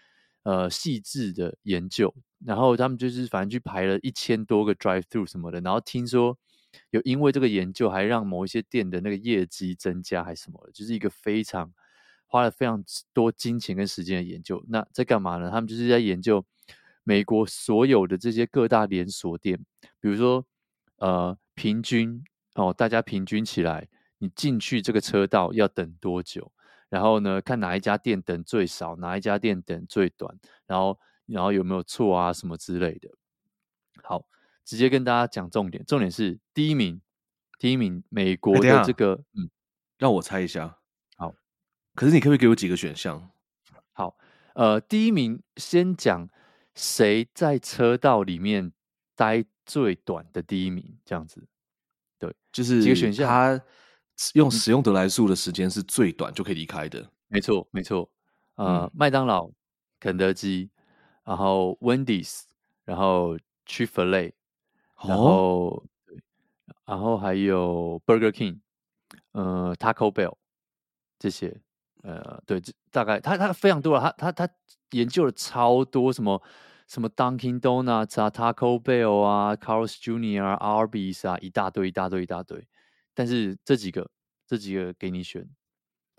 [0.45, 2.15] 呃细致的研究，
[2.47, 6.39] 然后他们就是反正去排了一千多个 drive through 什么的，然后听说
[6.91, 11.73] 有因为这个研究还让某一些店的那个业绩增加还是什么的，就是一个非常
[12.29, 12.81] 花了非常
[13.13, 14.65] 多金钱跟时间的研究。
[14.69, 15.51] 那在干嘛呢？
[15.51, 16.47] 他们就是在研究
[17.03, 19.59] 美国所有的这些各大连锁店，
[20.01, 20.47] 比如说
[20.99, 22.23] 呃平均
[22.55, 23.89] 哦大家平均起来。
[24.23, 26.53] 你进去这个车道要等多久？
[26.89, 33.09] 然后呢，看哪一家店等最少，哪一家店等最短，然后然后有没有错啊什么之类的。
[34.05, 34.25] 好，
[34.65, 37.01] 直接跟大家讲重点，重点是第一名，
[37.59, 39.51] 第一名美国的这个，嗯，
[39.99, 40.79] 让我猜一下。
[41.17, 41.35] 好，
[41.97, 43.29] 可是你可不可以给我几个选项？
[43.93, 44.17] 好，
[44.55, 46.29] 呃，第一名先讲
[46.77, 48.73] 谁在车道里面
[49.17, 51.49] 待最短的第一名，这样子。
[52.21, 53.61] 对，就是几个选项，他。
[54.35, 58.09] 用使用得来速的时间是最短就可以离开的，没错没错。
[58.57, 59.51] 呃，麦、嗯、当劳、
[59.99, 60.71] 肯德基，
[61.25, 62.43] 然后 Wendy's，
[62.85, 64.35] 然后 Chick-fil-A，
[65.07, 66.17] 然后对，
[66.85, 68.59] 然后还有 Burger King，
[69.33, 70.37] 呃，Taco Bell
[71.19, 71.61] 这些，
[72.03, 74.55] 呃，对，大概他他非常多了，他他他
[74.91, 76.43] 研究了超多什么
[76.87, 80.43] 什么 Dunkin' Donuts 啊，Taco Bell 啊，Carl's Jr.
[80.45, 82.69] 啊，Arby's 啊，一大堆一大堆一大堆。
[83.15, 84.11] 但是这几个，
[84.47, 85.47] 这几个给你选，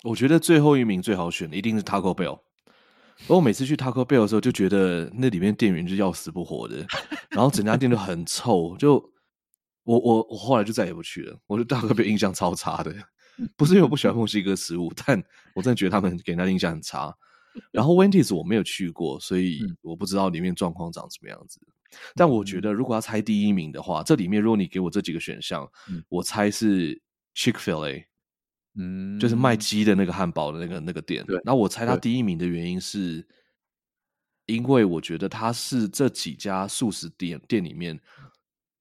[0.03, 2.39] 我觉得最后一名最好选的一定是 Taco Bell。
[3.27, 6.85] 我每次去 Taco Bell 的时候，就觉得那里面店员就要死不活的，
[7.29, 8.75] 然后整家店都很臭。
[8.77, 8.95] 就
[9.83, 11.39] 我我我后来就再也不去了。
[11.47, 12.93] 我对 Taco Bell 印象超差的，
[13.55, 15.23] 不是因为我不喜欢墨西哥食物，但
[15.55, 17.15] 我真的觉得他们给人家印象很差。
[17.71, 21.59] 然后 Wendy's 我没有去过，所以我不知道里面状况长什么样子。
[22.15, 27.01] 但我觉得，如果要猜第一名的话，这里面如果你给我这几个选项，嗯、我猜是
[27.35, 28.07] Chick-fil-A，
[28.75, 31.25] 嗯，就是卖鸡的那个汉堡的那个那个店。
[31.25, 33.27] 对，那我猜它第一名的原因是，
[34.45, 37.99] 因为我觉得它是这几家素食店店里面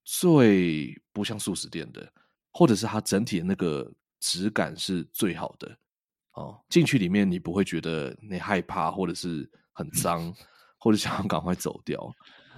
[0.03, 2.11] 最不像素食店的，
[2.51, 5.77] 或者是它整体的那个质感是最好的。
[6.33, 10.33] 哦，进去里面你不会觉得你害怕，或者是很脏，
[10.79, 12.11] 或者想要赶快走掉。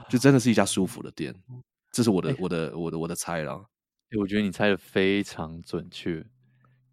[0.10, 1.34] 就真的是一家舒服的店，
[1.91, 3.70] 这是我的、欸、我的我的我的猜了。
[4.18, 6.26] 我觉得你猜的非常准确，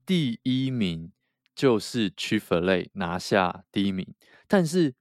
[0.05, 1.13] 第一名
[1.55, 4.15] 就是 Chick-fil-A 拿下第一名。
[4.49, 4.95] 但是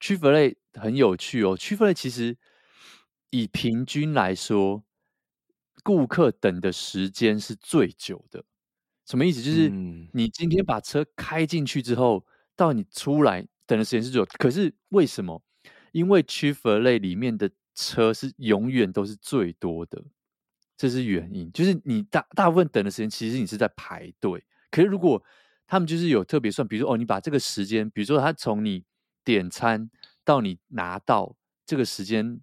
[0.00, 2.36] Chick-fil-A 很有趣哦，Chick-fil-A 其实
[3.30, 4.84] 以平均来说，
[5.82, 8.44] 顾客等的时间是最久的。
[9.06, 9.40] 什么意思？
[9.40, 9.68] 就是
[10.12, 14.28] 你今天把车开进去之后，到你出来等的时间是最久。
[14.38, 15.42] 可是为什么？
[15.92, 20.02] 因为 Chick-fil-A 里面的车是永远都是最多的，
[20.76, 21.52] 这是原因。
[21.52, 24.42] 就是你大大部分等的时间，其实你是在排队。
[24.70, 25.22] 可是如果
[25.66, 28.84] 他们就是有特别算，比如说哦，你把这个时间，比如说他从你
[29.22, 29.90] 点餐
[30.24, 32.40] 到你拿到这个时间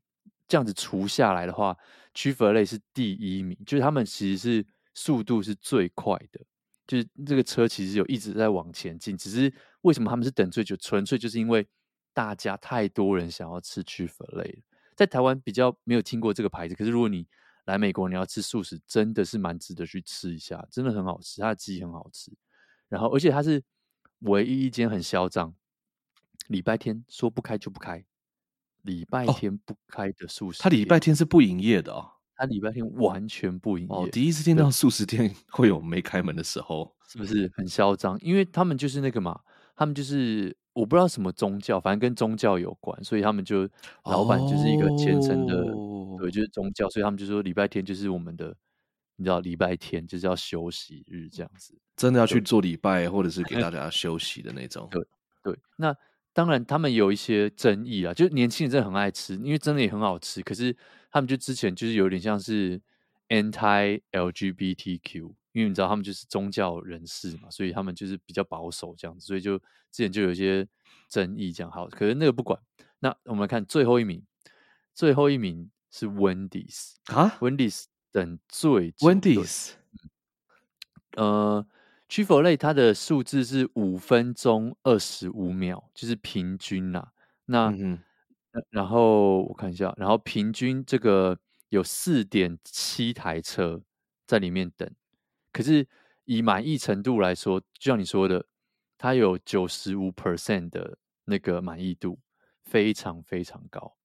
[0.48, 1.76] 这样子除下来的话
[2.14, 6.40] ，Chick-fil-A 是第一名，就是他们其实是速度是最快的，
[6.86, 9.18] 就是这个车其实有一直在往前进。
[9.18, 10.76] 只是为什么他们是等最久？
[10.78, 11.68] 纯粹就是因为。
[12.14, 14.64] 大家太多人想要吃 Chick-fil-A，
[14.96, 16.76] 在台湾比较没有听过这个牌子。
[16.76, 17.28] 可是如果你
[17.66, 22.32] 来美国，你要吃素食，真的是蛮值得去吃一下，真的很好吃，它的鸡很好吃。
[22.88, 23.64] 然后，而且它是
[24.20, 25.54] 唯一一间很嚣张，
[26.48, 28.04] 礼拜天说不开就不开，
[28.82, 30.62] 礼拜天不开的素食。
[30.62, 33.96] 它礼拜天是不营业的哦，它礼拜天完全不营业。
[33.96, 38.20] 哦，第一次听到素食店会有没开门的时候，是不是很嚣张？
[38.20, 39.40] 因为他们就是那个嘛，
[39.76, 40.58] 他们就是。
[40.80, 43.68] 我不知道什么宗教，反正跟宗教有关，所以他们就
[44.06, 48.56] 老板就是一个虔诚的，哦、对，就是宗教，所以他们就说礼拜天就是我们的，
[49.18, 54.88] 你知道礼拜天就是要休息日这样子，真的要去做礼拜，或者是给大家休息的那种。
[54.90, 55.06] 对
[55.44, 55.96] 对，那
[56.32, 60.76] 当然他们有一些争议啊，就是年轻人真的很爱吃，因为真的也很好吃，可是
[61.12, 62.80] 他们就之前就是有点像是
[63.28, 69.58] anti LGBTQ，因因为你知道他们就是宗教人士嘛，所以他们就是比较保守这样子，所以就
[69.92, 70.66] 之前就有一些
[71.10, 71.70] 争议这样。
[71.70, 72.58] 好，可是那个不管。
[73.00, 74.26] 那我们来看最后一名，
[74.94, 79.72] 最后一名是 Wendy's 啊，Wendy's 等最 Wendy's，
[81.18, 81.66] 呃
[82.08, 87.10] ，Chick-fil-A 它的数字是五分钟二十五秒，就是平均呐。
[87.46, 88.00] 那、嗯、
[88.70, 91.38] 然后我看一下，然后平均这个
[91.70, 93.82] 有四点七台车
[94.28, 94.90] 在里面等，
[95.52, 95.88] 可是
[96.26, 98.46] 以满意程度来说，就像你说的，
[98.98, 102.20] 它有九十五 percent 的那个满意度，
[102.64, 103.96] 非常非常高。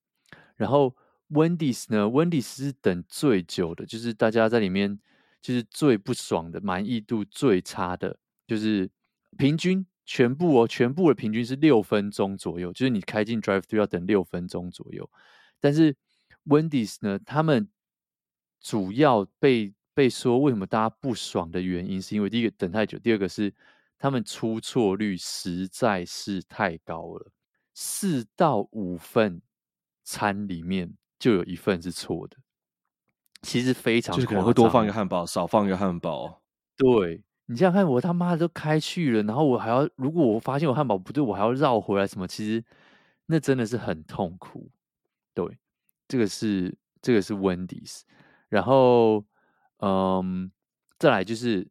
[0.57, 0.97] 然后
[1.31, 4.99] Wendy's 呢，Wendy's 是等最久的，就是大家在里面。
[5.45, 8.91] 就是最不爽的，满意度最差的，就是
[9.37, 15.07] 平均全部哦，全部的平均是六分钟左右，就是你开进 Drive-Thru 要等六分钟左右。
[15.61, 15.95] 但是
[16.47, 17.69] Wendy's 呢，他们
[18.59, 23.55] 主要被被说为什么大家不爽的原因，是因为第一个等太久，第二个是
[23.99, 27.31] 他们出错率实在是太高了，
[27.73, 29.41] 四到五份
[30.03, 32.37] 餐里面就有一份是错的。
[33.43, 36.43] 其实非常，就是可能会多放一个汉堡，少放一个汉堡。
[36.77, 42.27] 对，你想想看，我他妈都开去了，然后我还要，如果我发现我汉堡不对，我还要绕回来什么？
[42.27, 42.65] 其实
[43.27, 44.71] 那真的是很痛苦。
[45.35, 45.59] 对，
[46.09, 48.01] 这个是这个是 Wendy's，
[48.49, 49.25] 然后
[49.79, 50.51] 嗯，
[50.99, 51.69] 再来就是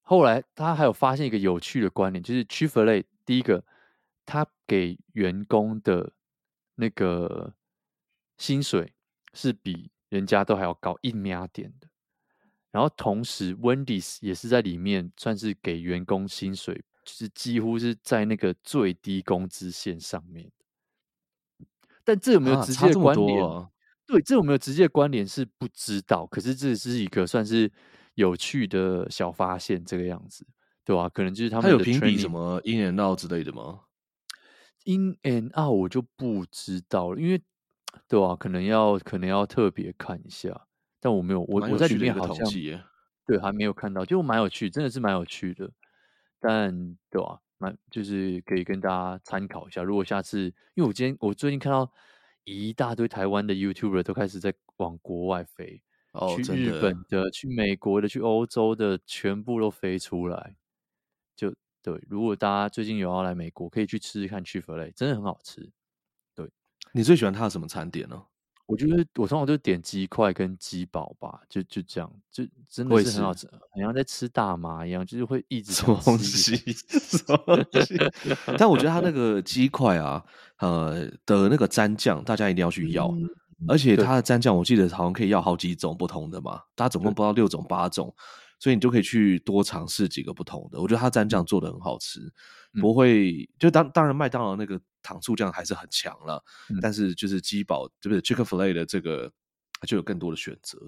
[0.00, 3.64] 后来他还有发现一个有趣的观点，就是 Chick-fil-A 第一个，
[4.24, 6.12] 他给员工的
[6.74, 7.54] 那个
[8.36, 8.92] 薪水
[9.32, 9.90] 是比。
[10.12, 11.88] 人家都还要高一秒点的，
[12.70, 20.52] 然后同时，Wendy's 也是在里面算是给员工薪水，就是几乎是在那个最低工资线上面。
[22.04, 23.42] 但这有没有直接的关联？
[23.42, 23.70] 啊啊、
[24.12, 26.26] 对，这有没有直接的关联是不知道。
[26.26, 27.72] 可是这是一个算是
[28.14, 30.46] 有趣的小发现，这个样子，
[30.84, 31.08] 对吧、啊？
[31.08, 33.80] 可能就是他们有评比什么 In and Out 之类的吗
[34.84, 37.42] ？In and Out 我就不知道了，因为。
[38.08, 40.66] 对啊，可能要可能要特别看一下，
[40.98, 42.46] 但我没有，我我在里面好像
[43.26, 45.70] 对还没有看到，就蛮有趣，真的是蛮有趣的。
[46.40, 49.82] 但对啊，蛮就是可以跟大家参考一下。
[49.82, 50.44] 如果下次，
[50.74, 51.92] 因为我今天我最近看到
[52.44, 60.56] 一大堆台湾的 YouTuber 都开始在往国外飞，哦，去日本的、的去美国的、去欧洲的，全部都飞出来。
[61.36, 65.70] 就对，如果大家最近有要来美国，可以去吃吃看 Chick-fil-A，真的很好吃。
[66.34, 66.50] 对
[66.92, 68.26] 你最喜欢它的什么餐点呢？
[68.72, 77.98] 我觉得我通常就点鸡块跟鸡堡吧，就就这样，就真的是很好吃，好像在吃大麻一样，就是会一直吃什么东西，什么东西。
[78.56, 80.24] 但我觉得它那个鸡块啊，
[80.60, 83.28] 呃的那个蘸酱，大家一定要去要，嗯、
[83.68, 88.14] 而且它的蘸酱我记得好像可以要好几种不同的嘛，它总共不到六种八种，
[88.62, 90.80] 所以你就可以去多尝试几个不同的。
[90.80, 92.20] 我觉得它蘸酱做的很好吃。
[92.80, 99.28] 不会，就当当然麦当劳那个糖醋酱还是很强了，嗯、但是就是鸡堡，对不对？Chick-fil-A 的这个
[99.84, 100.78] 就有更多的选择。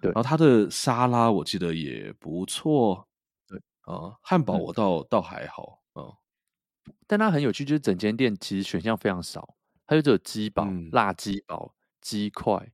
[0.00, 3.06] 对，然后它的沙拉我记得也不错。
[3.46, 6.16] 对啊，汉堡我倒、嗯、倒还好啊，
[7.06, 9.56] 但它很有趣，就是整间店其实选项非常少，
[9.86, 12.72] 它就只有鸡堡、嗯、辣鸡堡、鸡块，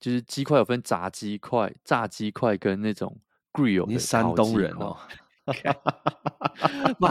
[0.00, 3.16] 就是鸡块有分炸鸡块、炸鸡块跟那种
[3.56, 3.86] grill。
[3.86, 4.96] 你山东人哦。
[6.98, 7.08] 妈，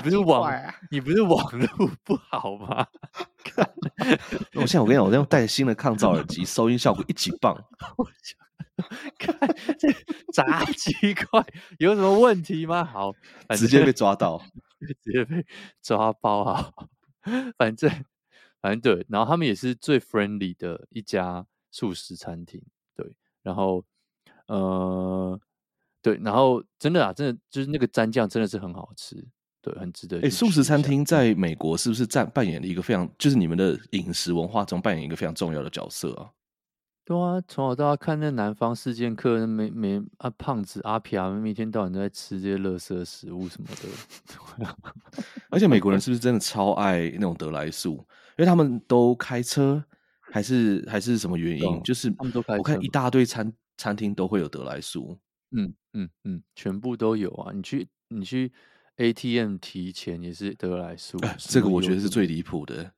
[0.00, 0.52] 你不是网，
[0.90, 2.84] 你不是网络不好吗？
[4.54, 7.56] 我现在我跟你讲，我用带新的抗噪耳机，收音效果一级棒。
[7.96, 8.04] 我
[9.16, 9.38] 看
[9.78, 9.92] 这
[10.32, 11.46] 炸鸡块
[11.78, 12.84] 有什么问题吗？
[12.84, 13.12] 好，
[13.50, 14.42] 直接被抓到，
[14.80, 15.46] 直接被
[15.80, 16.72] 抓包啊！
[17.56, 17.88] 反正
[18.60, 22.60] 反正对，然后他们也是最 friendly 的一家素食餐厅，
[22.96, 23.84] 对，然后
[24.50, 25.40] 呃。
[26.02, 29.22] 对，然后真的啊，真的就是那个蘸酱真的是很好吃，
[29.60, 30.18] 对，很值得。
[30.22, 36.30] 哎，素食餐厅在美国是不是占扮演了一个非常，就是你们的饮食文化中扮演一个非常重要的角色啊？
[37.04, 44.74] 对啊，从小到大看那南方四剑客，每每啊胖子阿皮啊，每天到晚都在吃这些垃圾食物什么的。
[45.50, 47.96] 而且美国人是不是真的超爱那种得来素？
[47.96, 49.84] 因为他们都开车，
[50.32, 51.82] 还是还是什么原因？
[51.82, 55.18] 就是他们都开车，我看一大堆餐餐厅都会有得来素。
[55.56, 57.50] 嗯嗯嗯，全部都有啊！
[57.52, 58.52] 你去你去
[58.96, 62.92] ATM 提钱也是得来素， 哎，这个我觉得是最离谱的，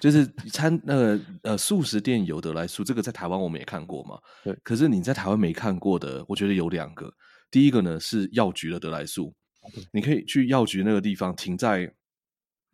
[0.00, 4.18] 就是餐那个呃素食店有得来素，这个在台湾我们也看过嘛。
[4.42, 7.12] 对，可是你在台湾没看过的，我觉得有两个。
[7.50, 9.32] 第一个呢是药局的得来素，
[9.92, 11.94] 你可以去药局那个地方停在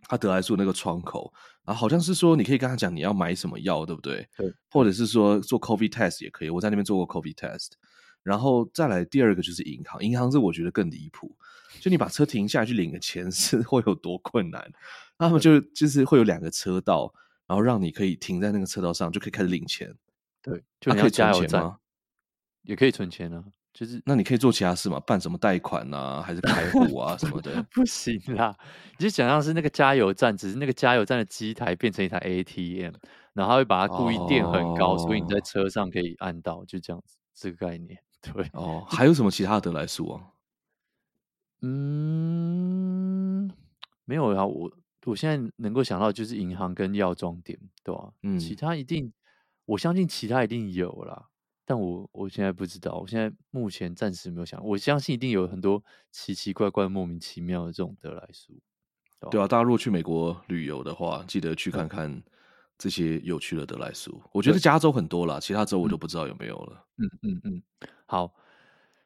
[0.08, 1.32] 他得来素那个窗口，
[1.64, 4.28] 然后好像是说你可以跟他讲你要买什么药，对不对？
[4.36, 7.70] 对，或者是说做 COVID test 也可以，我在那边做过 COVID test。
[8.22, 11.36] 然后再来第二个就是银行，银行是我觉得更离谱，
[11.80, 14.72] 就你把车停下来去领个钱 是会有多困难？
[15.18, 17.12] 他们就就是会有两个车道，
[17.46, 19.92] 然后让你可以停在那个车道上，就可以开始领钱。
[20.40, 21.78] 对，就可以加油站吗？
[22.62, 23.44] 也可以存钱啊。
[23.72, 25.00] 就是，那你可以做其他事嘛？
[25.00, 27.62] 办什么贷款啊，还是开户啊什么的？
[27.72, 28.54] 不行啦！
[28.98, 32.92] 你就想象是那个加油站，只是那个加油站的机台变成一台 ATM，
[33.32, 37.98] 然后会把它故意垫很高，哦，所以你在车上可以按到，就这样子，这个概念。
[38.20, 40.22] 对哦，还有什么其他的得来说啊？
[41.62, 43.50] 嗯，
[44.04, 44.70] 没有啊，我
[45.06, 48.12] 我现在能够想到就是银行跟药妆店，对吧？
[48.22, 49.12] 嗯，其他一定，
[49.64, 51.30] 我相信其他一定有啦。
[51.64, 58.52] 但我我现在不知道，我现在目前暂时没有想，我相信一定有很多奇奇怪怪、莫名其妙的这种得来速。
[59.30, 62.22] 对，啊，大家如果去美国旅游的话，记得去看看
[62.76, 64.20] 这些有趣的得来速。
[64.32, 66.84] 我觉得加州很多啦，其他州我就不知道有没有了。
[66.98, 67.62] 嗯嗯嗯，
[68.06, 68.34] 好，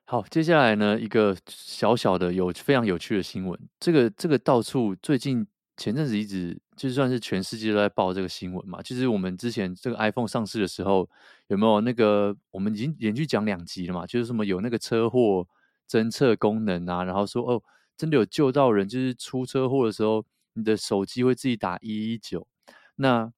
[0.07, 5.47] 好，接下来呢，一个小小的有非常有趣的新闻，这个这个到处最近。
[5.77, 11.09] 前阵子一直就算是全世界都在报这个新闻嘛，就是我们之前这个 iPhone 上市的时候，
[11.49, 14.07] 有没有那个我们已经连续讲两集了嘛？
[14.07, 15.47] 就是什么有那个车祸
[15.87, 17.63] 侦测功能啊，然后说哦，
[17.97, 20.25] 真的有救到人，就是出车祸的时候，
[20.55, 22.49] 你的手机会自己打一一九。
[22.95, 23.31] 那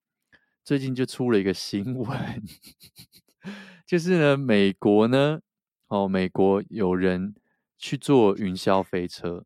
[0.64, 2.42] 最近就出了一个新闻，
[3.84, 5.40] 就是呢，美国呢，
[5.88, 7.34] 哦，美国有人
[7.76, 9.44] 去坐云霄飞车，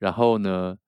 [0.00, 0.78] 然后呢。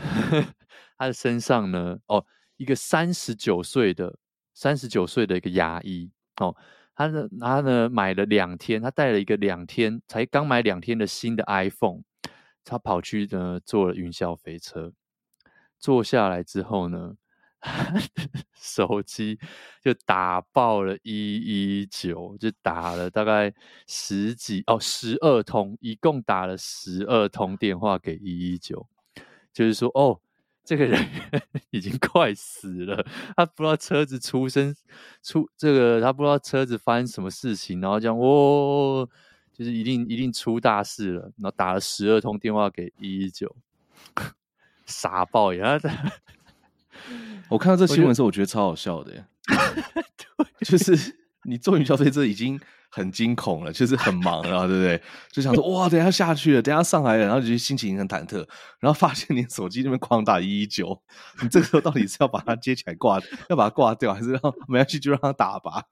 [0.96, 2.24] 他的身上呢，哦，
[2.56, 4.18] 一个三十九岁的
[4.54, 6.54] 三十九岁的一个牙医哦，
[6.94, 12.02] 他呢，他呢买了两天，他带了一个两天才刚买两天的新的 iPhone，
[12.64, 14.92] 他跑去呢坐了云霄飞车，
[15.78, 17.14] 坐下来之后呢，
[18.54, 19.38] 手机
[19.82, 23.52] 就打爆了一一九，就打了大概
[23.86, 28.86] 十几哦十二通，一共打了十二通电话给一一九。
[29.52, 30.20] 就是说，哦，
[30.64, 31.08] 这个人
[31.70, 33.04] 已经快死了，
[33.36, 34.74] 他不知道车子出生
[35.22, 39.08] 出这个，他不知道车子发生什么事情，然后这样，哦，
[39.52, 43.54] 就是一定一定出大事了，然后打了十二通电话给一一九，
[44.86, 45.78] 傻爆呀！
[47.48, 49.26] 我看到这新闻的时候，我觉得超好笑的，
[50.60, 52.60] 就是你坐云霄飞车已经。
[52.90, 55.00] 很惊恐了，就是很忙了，对不对？
[55.30, 58.38] 就想说哇，等下下去了，等下上来了，然后就心情很忐忑，
[58.80, 61.00] 然后发现你手机那边狂打一一九，
[61.40, 65.84] 你这个时候到底是要把它接起来挂，要把它挂掉，还是让没关系就让它打吧？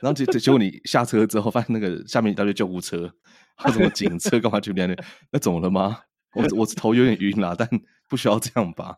[0.00, 3.12] 然后结结果你下车之后，发现那个下面一大堆救护车，
[3.56, 5.04] 还有什么警车干嘛去那边？
[5.30, 6.00] 那怎么了吗？
[6.34, 7.68] 我我头有点晕啦，但
[8.08, 8.96] 不需要这样吧？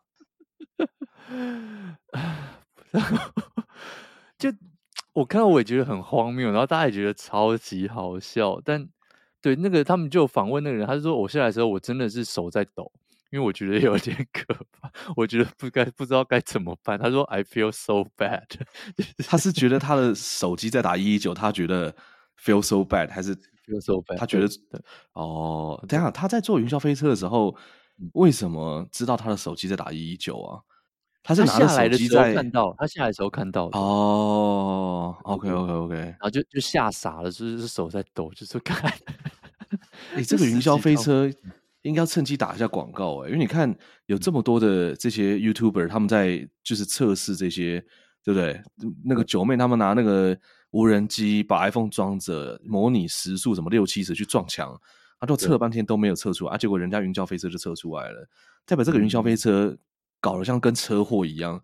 [4.39, 4.53] 就。
[5.17, 8.61] 我看到我也觉得很荒谬，然后大家也觉得超级好笑。
[8.63, 8.87] 但
[9.41, 12.93] 对那个他们就访问那个人，他就说：“我下来的时候我真的是手在抖，
[13.31, 18.45] 因为我觉得有点 可怕，我觉得不该不知道该怎么办。”他说：“I feel so bad。
[19.27, 21.91] ”他是觉得他的手机在打一一九，他觉得
[22.39, 24.19] feel so bad，还是 feel so bad？
[24.19, 24.47] 他觉得
[25.15, 27.57] 哦，等下他在坐云霄飞车的时候，
[28.13, 30.61] 为什么知道他的手机在打一一九啊？
[31.27, 38.89] 他是拿着手机在看到，他下来的时候看到的哦，OK OK OK，然后就就吓傻了，就是手在抖，就是看。
[40.15, 41.29] 哎、欸，这个云霄飞车
[41.83, 47.85] 应该要趁机打一下广告哎，因为你看有这么多的这些 YouTuber，他们在就是测试这些，
[48.23, 48.63] 对不对？
[49.05, 50.39] 那个九妹他们拿那个
[50.71, 54.81] 无人机把 iPhone 装着，模拟时速什么六七十去撞墙，
[55.19, 58.29] 他都测了半天都没有测出来，啊，结果人家云霄飞车就测出来了，
[58.65, 59.77] 代表这个云霄飞车。
[60.21, 61.61] 搞得像跟车祸一样，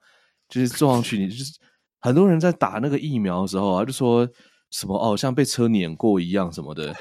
[0.48, 1.52] 就是 撞上去，你就是
[2.00, 4.28] 很多人在打那个疫苗的时候啊，就说
[4.70, 6.94] 什么哦，像被车碾过一样什么的。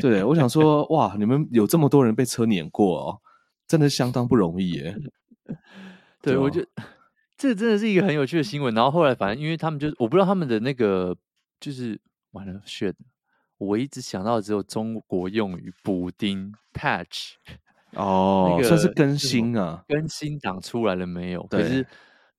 [0.00, 3.18] 对，我想说，哇，你们有这么多人被车碾过哦，
[3.66, 4.96] 真的相当不容易耶。
[6.20, 6.68] 对，我觉得
[7.36, 8.74] 这真的是一个很有趣的新闻。
[8.74, 11.16] 然后后来，反正因为他们就我不知道他们的那个
[11.60, 12.00] 就是
[12.32, 12.94] 完了，shit，
[13.58, 17.34] 我一直想到只有中国用语补丁 patch。
[17.92, 21.46] 哦，那个算是更新啊，更新档出来了没有？
[21.48, 21.86] 可是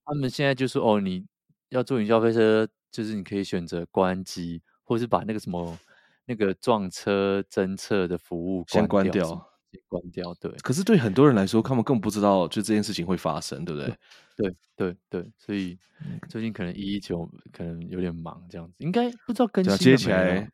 [0.05, 1.25] 他们现在就说，哦，你
[1.69, 5.77] 要坐云霄飞车，就是你可以选择关机，或是把那个什么
[6.25, 9.25] 那个撞车侦测的服务先关掉，
[9.71, 10.33] 先关掉。
[10.35, 10.51] 对。
[10.63, 13.95] 可是对很多人来说，他们更不知道就这件事情会发生，对不对？
[14.35, 15.77] 对对对，所以
[16.27, 20.49] 最近可能一一九可能有点忙，这样子应该不知道更新接起来。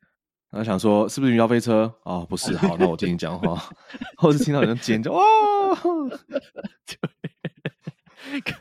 [0.50, 1.92] 然后想说是不是云霄飞车？
[2.02, 3.70] 哦，不是，好，那我听你讲话。
[4.18, 5.20] 或是听到有人尖叫，哇！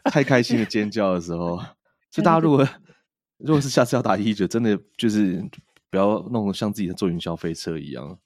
[0.05, 1.61] 太开心的尖叫的时候，
[2.09, 2.67] 就大家如果
[3.37, 5.43] 如果是下次要打一九，真的就是
[5.89, 8.17] 不要弄得像自己在坐云霄飞车一样。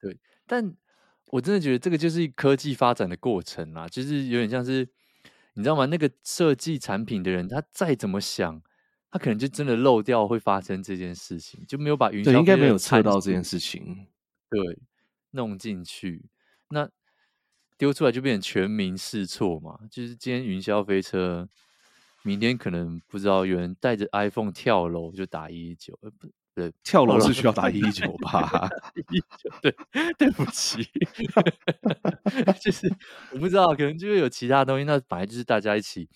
[0.00, 0.16] 对，
[0.46, 0.74] 但
[1.26, 4.88] 我真的觉得这个就是科技发展的过程啦，就是有点像是
[5.54, 5.86] 你知道吗？
[5.86, 8.62] 那个设计产品的人，他再怎么想，
[9.10, 14.06] 他可能就真的漏掉会发生这件事情，就没有把云霄飞车应该没有测到这件事情，
[14.50, 14.78] 对，
[15.30, 16.24] 弄进去，
[16.70, 16.88] 那
[17.76, 19.78] 丢出来就变成全民试错嘛。
[19.90, 21.48] 就是今天云霄飞车。
[22.24, 28.68] 明天可能不知道有人带着 iPhone 跳楼就打一一九，呃不对，跳楼是需要打一一九吧？
[28.96, 29.74] 一一九对，
[30.18, 30.82] 对不起，
[32.60, 32.92] 就是
[33.32, 34.84] 我不知道，可能就会有其他东西。
[34.84, 36.08] 那本来就是大家一起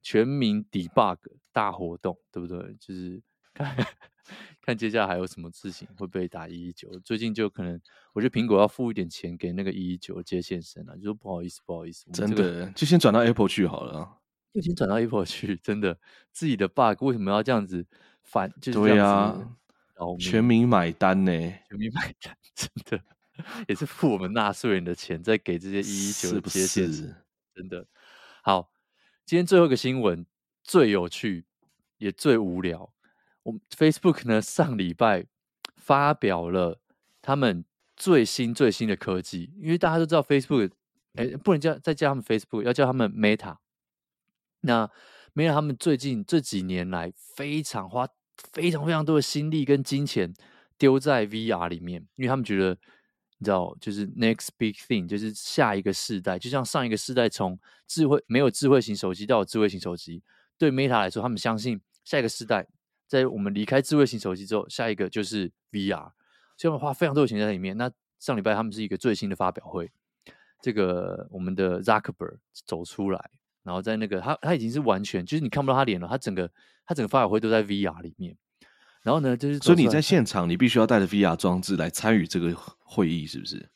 [0.00, 1.18] 全民 debug
[1.52, 2.74] 大活动，对不对？
[2.80, 3.22] 就是
[3.54, 3.76] 看
[4.62, 6.88] 看接下来还有什么事情会被打一一九。
[7.00, 7.80] 最近就可能
[8.12, 14.18] 我觉得苹果要付一点钱给那个一一九接线生啊，就说不好意思，不好意思，真的就先转到 Apple 去好了。
[14.54, 15.98] 就先转到 Apple 去，真的
[16.30, 17.86] 自己的 bug 为什么要这样子
[18.22, 18.52] 反？
[18.60, 19.34] 就是对啊，
[20.20, 21.32] 全民买单呢？
[21.68, 23.02] 全民买单，真的
[23.66, 27.14] 也是付我们纳税人的钱，在给这些一一九接线生，
[27.54, 27.86] 真的。
[28.42, 28.70] 好，
[29.24, 30.26] 今天最后一个新闻
[30.62, 31.44] 最有趣
[31.98, 32.92] 也最无聊。
[33.42, 35.26] 我们 Facebook 呢上礼拜
[35.76, 36.80] 发表了
[37.20, 37.64] 他们
[37.96, 40.70] 最新最新的科技，因为大家都知道 Facebook，
[41.14, 43.56] 哎，不能叫再叫他们 Facebook，要叫他们 Meta。
[44.60, 44.88] 那
[45.32, 48.06] 没有他们最近这几年来非常花
[48.52, 50.32] 非常非常多的心力跟金钱
[50.78, 52.78] 丢在 VR 里面，因为他们觉得
[53.38, 57.58] 你知道，就是 next big thing，就是下一个世代，就像上一个世代从
[57.88, 60.22] 智慧没有智慧型手机到有智慧型手机，
[60.62, 62.64] 对 Meta 来说，他们相信下一个时代
[63.08, 66.12] 在我们离开智慧型手机之后，下一个就是 VR，
[66.56, 67.76] 所以他们花非常多的钱在里面。
[67.76, 67.90] 那
[68.20, 69.90] 上礼拜他们是一个最新的发表会，
[70.60, 73.30] 这个我们的 Zuckerberg 走出来。
[73.64, 76.48] 然后在那个他他已经是完全就是你看不到他脸了，他整个
[76.86, 78.36] 他整个发表会都在 VR 里面。
[79.02, 83.68] 然后呢，就是所以你在现场，你必须要带着 VR 装置来参与这个会议，是不是？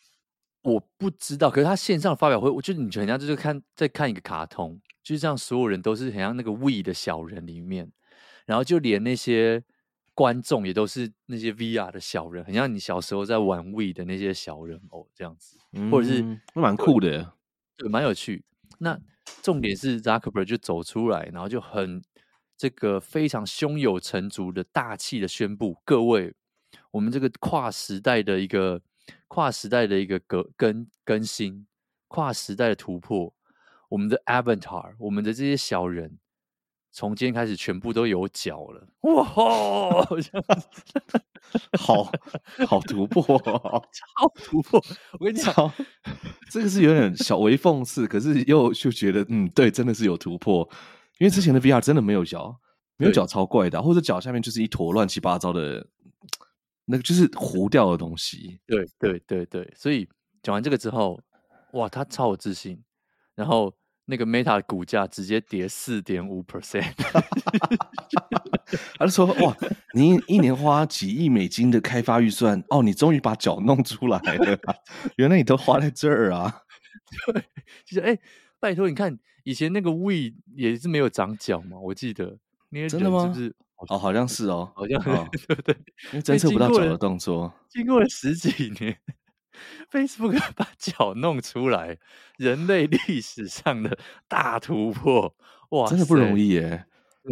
[0.62, 7.92] 我不知道，可是他线上的发表会，我觉得你就很像就是看在看一个卡通，就是这样，所有人都是很像那个 We 的小人里面，
[8.44, 9.62] 然后就连那些
[10.14, 17.34] 观众也都是那些 VR 的小人，很像你小时候在玩 We 的那些小人偶这样子，嗯、或者是蛮酷的，
[17.76, 18.44] 对，蛮有趣。
[18.80, 18.98] 那
[19.44, 22.02] 重点是 Zuckerberg 就走出来，然后就很
[22.56, 26.34] 这个非常胸有成竹的大气的宣布：各位，
[26.90, 28.82] 我们这个跨时代的一个
[29.28, 31.64] 跨时代的一个革更更新，
[32.08, 33.32] 跨时代的突破，
[33.88, 36.18] 我们的 Avatar，我们的这些小人。
[36.92, 38.88] 从今天开始，全部都有脚了！
[39.02, 39.22] 哇，
[41.78, 42.10] 好
[42.66, 44.82] 好突破，超突破！
[45.20, 45.52] 我跟你讲，
[46.50, 50.66] 这个是有点小微讽刺，可是又就觉得，嗯，对，真的是有突破。
[51.18, 52.58] 因为之前的 VR 真的没有脚，
[52.96, 55.86] 没有脚超怪的，或者脚下面就是一坨乱七八糟的，
[56.86, 58.58] 那个就是糊掉的东西。
[58.66, 60.08] 对对对对，所以
[60.42, 61.20] 讲完这个之后，
[61.74, 62.82] 哇，他超有自信，
[63.36, 63.72] 然后。
[64.08, 66.92] 那个 Meta 的股价直接跌四点五 percent，
[68.96, 69.56] 他就说：“哇，
[69.94, 74.76] 你一年花几亿美金的开发预算，哦，你终于把脚弄出来了，
[75.18, 76.62] 原来你都花在这儿啊！”
[77.26, 77.42] 对，
[77.84, 78.16] 其实哎，
[78.60, 82.38] 拜托，你看以前那个 We 也是没有长脚嘛，我记得，
[82.88, 83.22] 真的吗？
[83.24, 83.56] 是不是？
[83.88, 85.02] 哦，好像是哦，好像
[85.48, 85.74] 对不 对？
[86.12, 88.96] 因为侦测不到脚的动作，经过了十几年。
[89.90, 91.98] Facebook 把脚弄出来，
[92.36, 93.98] 人类历史上的
[94.28, 95.34] 大突破，
[95.70, 96.86] 哇，真的不容易耶！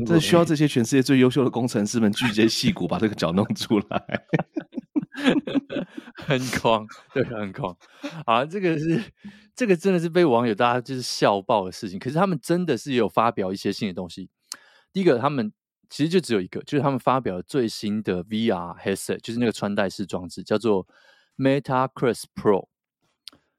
[0.05, 4.25] 这需要这些全世界最优秀的工程师们聚精细骨把这个脚弄出来，
[6.27, 7.77] 很狂，对，很狂
[8.27, 8.45] 啊！
[8.45, 9.01] 这个是
[9.55, 11.97] 这个真的是被网友大家就是笑爆的事情。
[11.97, 14.29] 可是他们真的是有发表一些新的东西。
[14.93, 15.53] 第一个，他们
[15.89, 20.85] 其实就只有一个，就是他们发表了最新的 VR headset，就是那个穿戴式装置，叫做。
[21.37, 22.68] Meta Quest Pro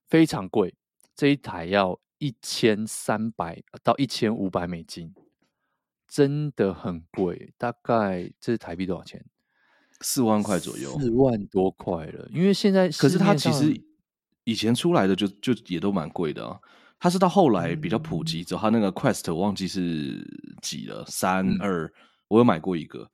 [0.08, 0.76] 非常贵，
[1.16, 5.14] 这一台要一千三百到一千五百美金，
[6.08, 7.54] 真的很贵。
[7.58, 9.26] 大概这是台币多少钱？
[10.02, 12.28] 四万块左右，四万多块了。
[12.32, 13.74] 因为现在可是它其实
[14.44, 16.60] 以前出来的就就也都蛮贵的啊。
[16.98, 20.26] 它是到后来比较普及之后，它那个 Quest 我忘记是
[20.62, 21.92] 几了，三二，
[22.30, 23.10] 我有买过一个，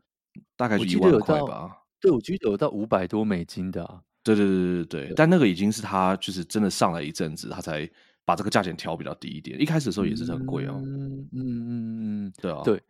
[0.56, 1.84] 大概就一万块吧。
[2.00, 4.04] 对，我记得有到五百多美金的啊。
[4.24, 7.90] 对对对对对，对但那个已经是他就是真的上来一阵子，他才
[8.24, 9.60] 把这个价钱调比较低一点。
[9.60, 10.82] 一开始的时候也是很贵哦。
[10.86, 12.62] 嗯嗯嗯嗯，对啊。
[12.64, 12.82] 对，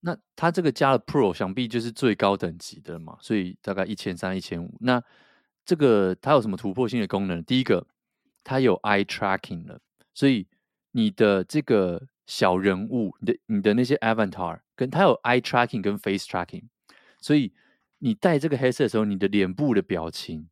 [0.00, 4.72] 那他这个加了 Pro，想必就是最高等级的嘛，所以大概一千三、一千五。
[4.80, 5.02] 那
[5.64, 7.42] 这个它有什么突破性的功能？
[7.42, 7.86] 第一个，
[8.44, 9.80] 它有 Eye Tracking 了，
[10.14, 10.46] 所以
[10.92, 16.64] 你的这个小人物，你的你的那些 Avatar，跟它有 Eye Tracking 跟 Face Tracking，
[17.20, 17.52] 所以。
[18.00, 20.46] 你戴这个 headset 的时候，你的脸部的表情，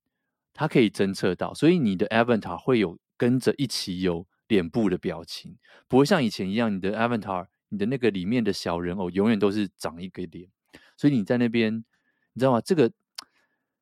[0.57, 10.49] 它可以侦测到，所以你的 avatar 会有跟着一起有脸部的表情，不会像以前一样，你的 avatar，你的那个里面的小人偶永远都是长一个脸，
[10.97, 11.85] 所以你在那边，
[12.33, 12.61] 你知道吗？
[12.61, 12.91] 这个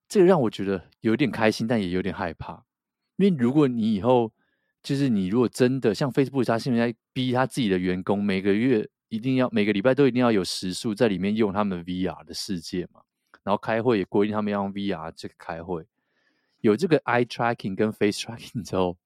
[0.08, 2.64] 这个让我觉得有点开心，但也有点害怕，
[3.16, 4.32] 因为如果你以后
[4.82, 13.02] 就是你如果真的像 Facebook，他现在逼他自己的员工每个月一定要每个礼拜都一定要有时数在里面用他们 VR 的世界嘛。
[13.44, 15.86] 然后开会也规定他们要用 VR 这个开会，
[16.64, 18.96] 有这个 eye tracking 跟 face tracking 之后，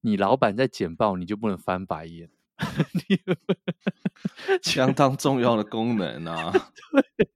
[0.00, 2.30] 你老板在简报你就不能翻白眼，
[4.62, 6.50] 相当重要的功能啊！
[7.18, 7.28] 对，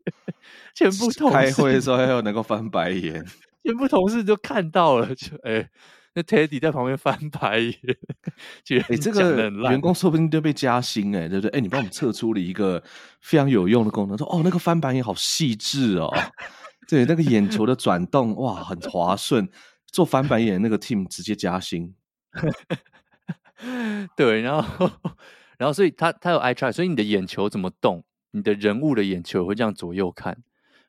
[0.74, 3.22] 全部同事开会的时候还要能够翻白眼，
[3.62, 5.68] 全部同事就看到了，就哎。
[6.12, 7.76] 那 Teddy 在旁边翻白眼，
[8.64, 11.56] 觉得哎，这个员工说不定就被加薪哎，对不对？
[11.56, 12.82] 哎，你帮我们测出了一个
[13.20, 16.12] 非常有用的功能，说哦，那个翻白眼好细致哦，
[16.90, 19.48] 对，那个眼球的转动哇，很滑顺，
[19.86, 21.94] 做翻白眼那个 team 直接加薪。
[24.16, 24.90] 对，然后
[25.56, 30.36] 然后所以他他有 eye track，所以你的眼球怎么动，你的人物的眼球会这样左右看，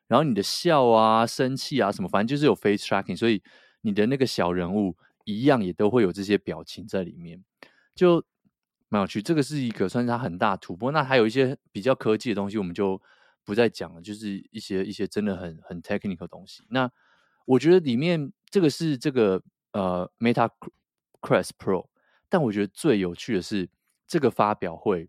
[0.08, 3.40] 然后你的笑啊、生气啊什么，反正就是有 face tracking，所以
[3.82, 4.96] 你的那个小人物。
[5.24, 7.40] 一样也都会有这些表情在里面，
[7.94, 8.24] 就
[8.88, 9.22] 蛮有趣。
[9.22, 10.90] 这个是一个算是它很大突破。
[10.90, 13.00] 那还有一些比较科技的东西，我们就
[13.44, 14.00] 不再讲了。
[14.00, 16.64] 就是一些一些真的很很 technical 的东西。
[16.68, 16.90] 那
[17.44, 20.50] 我觉得里面这个是这个呃 Meta
[21.20, 21.88] Quest Pro，
[22.28, 23.68] 但我觉得最有趣的是
[24.06, 25.08] 这个发表会，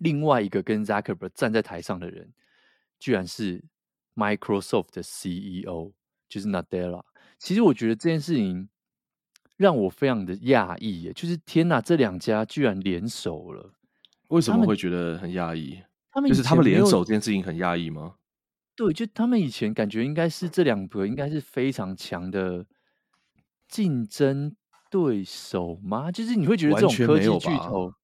[0.00, 2.32] 另外一个跟 Zuckerberg 站在台上的人，
[2.98, 3.64] 居然是
[4.14, 5.92] Microsoft 的 CEO，
[6.28, 7.04] 就是 Nadella。
[7.38, 8.68] 其实我觉得这件事情。
[9.58, 13.72] 让我非常的讶异耶，就是天哪，这两家居然联手了。
[14.28, 15.80] 为什么会觉得很讶异？
[16.12, 18.14] 他们就是他们联手这件事情很讶异吗？
[18.76, 22.64] 对，就他们以前感觉应该是这两个应该是非常强的
[23.66, 24.54] 竞争
[24.90, 26.12] 对手吗？
[26.12, 27.94] 就是你会觉得这种科技巨头，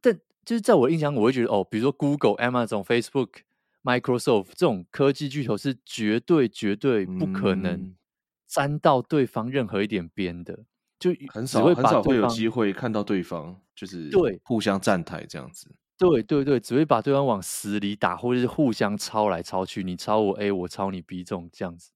[0.00, 3.42] 但就是在我印象，我会觉得哦，比如说 Google、Amazon、Facebook、
[3.82, 7.72] Microsoft 这种科技巨头是绝对绝对不可能。
[7.72, 7.96] 嗯
[8.50, 10.64] 沾到对方任何一点边的，
[10.98, 15.70] 就很少很少会有机会看到对方，就是对互相站台这样子。
[16.00, 21.90] 对对对，只会把对方往死里打，或者是互相抄来抄去，你抄我 A，我抄你 B 这种这样子，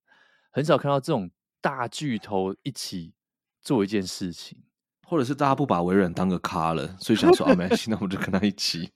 [0.53, 1.31] 很少看到这种
[1.63, 3.15] 大巨头一起
[3.63, 4.63] 做一件事情，
[5.09, 8.93] 或者是大家不把微软当个咖了，所以想说啊，没关系， 那我就跟他一起。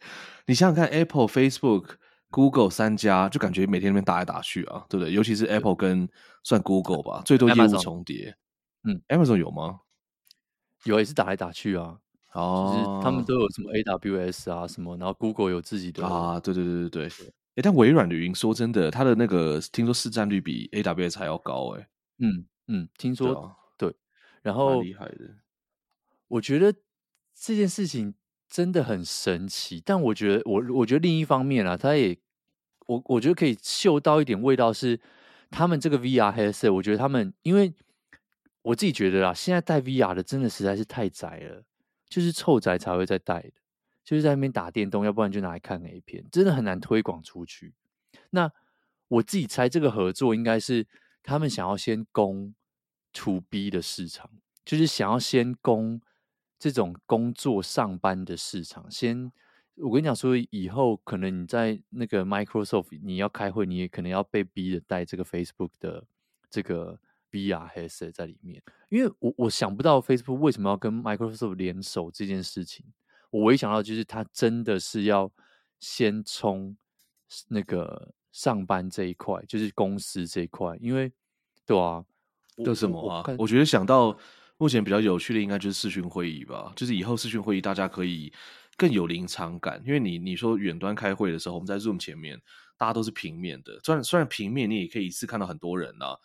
[0.46, 1.96] 你想想看，Apple、Facebook。
[2.30, 5.14] Google 三家就感觉每天那边打来打去啊，对不对？
[5.14, 6.06] 尤其是 Apple 跟
[6.44, 8.36] 算 Google 吧，最多业务重叠。
[8.84, 9.80] 嗯，Amazon 有吗？
[10.84, 11.96] 有也是打来打去啊。
[12.38, 17.26] 哦，就是他们都有什么 AWS 啊什么，然后 Google 有自己的啊，对对对对对。
[17.56, 21.88] 哎，但微软的云说真的，它的那个听说市占率比 AWS 还要高哎。
[22.18, 23.94] 嗯嗯，听说对，
[24.42, 25.36] 然后厉害的。
[26.28, 26.72] 我觉得
[27.34, 28.14] 这件事情。
[28.50, 32.16] 真的很神奇，但我觉得我我觉得另一方面啊，他也
[32.86, 34.98] 我我觉得可以嗅到一点味道，是
[35.50, 37.74] 他们这个 VR headset，我觉得他们因为
[38.62, 41.62] 我自己觉得啦，现在戴 VR 的真的实在是太窄了，
[42.08, 43.52] 就是臭宅才会在带的，
[44.04, 47.74] 就是在那边打电动，要不然就拿来看 A 片，真的很难推广出去。
[48.30, 48.50] 那
[49.08, 50.86] 我自己猜这个合作应该是
[51.22, 52.54] 他们想要先攻
[53.12, 54.30] To B 的市场，
[54.64, 56.00] 就是想要先攻。
[56.60, 59.30] 这种工作上班的市场，先
[59.76, 66.04] 我跟你讲说，以后可能你在那个 Microsoft，你要开会，你也可能要被逼着带这个 Facebook 的
[66.50, 66.98] 这个
[67.30, 72.84] VR headset 在里面，因为我我想不到 Facebook 为什么要跟 Microsoft 联手这件事情。
[73.30, 75.30] 我唯一想到就是他真的是要
[75.80, 76.76] 先冲
[77.48, 81.12] 那个上班这一块，就是公司这一块，因为
[81.66, 82.04] 对啊，
[82.56, 83.22] 为什么啊？
[83.28, 84.18] 我，我觉得想到。
[84.60, 88.32] 目前比较有趣的应该就是视讯会议吧，就是以后视讯会议大家可以
[88.76, 92.36] 更有临场感，因为你你说远端开会的时候，我们在 Zoom 前面，
[92.76, 96.18] 大家都是平面的，虽然虽然平面你也可以一次看到很多人啊，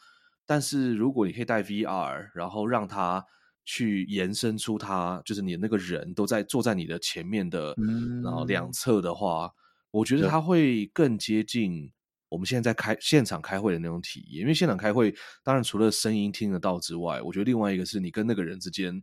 [0.45, 3.25] 但是如果你可以带 VR，然后让它
[3.65, 9.51] 去延伸出它就是你的那个人都在坐在你的前面的，嗯、然后两侧的话，
[9.91, 10.39] 我觉得它。
[10.41, 11.91] 会更接近。
[12.27, 15.13] 我们现在在开现场开会的那种体验，因为现场开会，
[15.43, 18.99] 当然除了声音听得到之外，我觉得另外一个是你跟那个人之间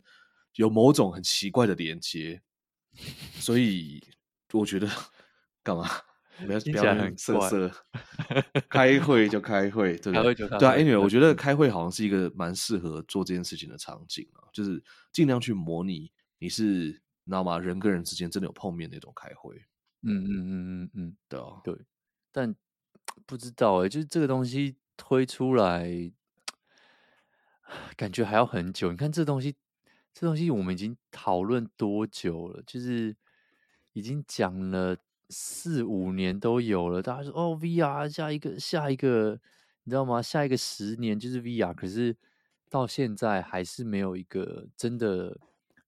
[0.57, 2.43] 有某种很奇怪的连接，
[3.39, 4.03] 所以
[4.53, 4.89] 我觉得
[5.63, 5.89] 干嘛
[6.47, 7.71] 不要不要很色色，
[8.69, 10.35] 开会就开会，对不对？
[10.35, 14.83] 对啊，Anyway，我觉得开会好像是一个蛮适合做这件事情的场景啊，就是
[15.13, 17.59] 尽量去模拟你是你知道吗？
[17.59, 19.57] 人跟人之间真的有碰面那种开会，
[20.03, 20.51] 嗯嗯嗯
[20.83, 21.75] 嗯嗯，对啊，对，
[22.33, 22.55] 但。
[23.27, 26.13] 不知道哎、欸，就是这个东西推出来，
[27.97, 28.91] 感觉还要很久。
[28.91, 29.57] 你看这东西，
[30.15, 32.63] 这东西我们已经讨论多久了？
[32.67, 33.17] 就是
[33.93, 34.97] 已经讲了
[35.31, 37.01] 四五年都有了。
[37.01, 39.41] 大家说哦，VR 下一个下一个，
[39.85, 40.21] 你知道吗？
[40.21, 42.17] 下一个十年就是 VR，可是
[42.69, 45.31] 到现在还是没有一个真的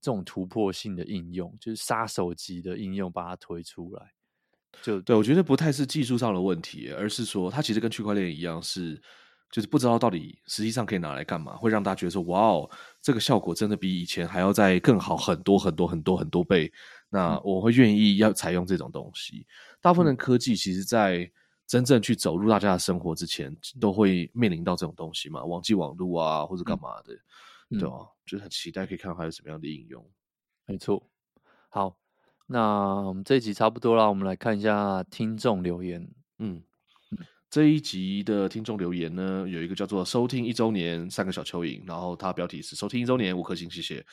[0.01, 4.13] 这种突破性的应用，就是杀手级的应用把它推出来。
[4.81, 9.01] 就对，我觉得不太是技术上的问题，而是说它其实跟区块链一样，是
[9.51, 12.71] 就是不知道到底实际上可以拿来干嘛，会让大家觉得说哇哦，
[13.03, 16.73] 这个效果真的比以前还要再更好很多很多很多很多倍。
[17.13, 19.47] 那我会愿意要采用这种东西。
[19.83, 21.31] 大部分的科技其实，在
[21.67, 27.13] 真正去走入大家的生活之前，都会面临到这种东西嘛，网际网络啊，或者干嘛的，
[27.69, 28.09] 嗯、对吧、啊？
[28.25, 30.03] 就是很期待可以看到还有什么样的应用。
[30.67, 31.07] 没错，
[31.69, 31.99] 好。
[32.45, 36.07] 那我们这一集差不多了，我们来看一下听众留言。
[36.39, 36.63] 嗯，
[37.49, 44.05] 这一集的听众留言呢，有一个叫做“收听一周年三个小蚯蚓”，然后它标题是“收听一周年五颗星”，谢谢。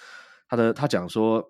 [0.47, 1.45] 他的他讲说，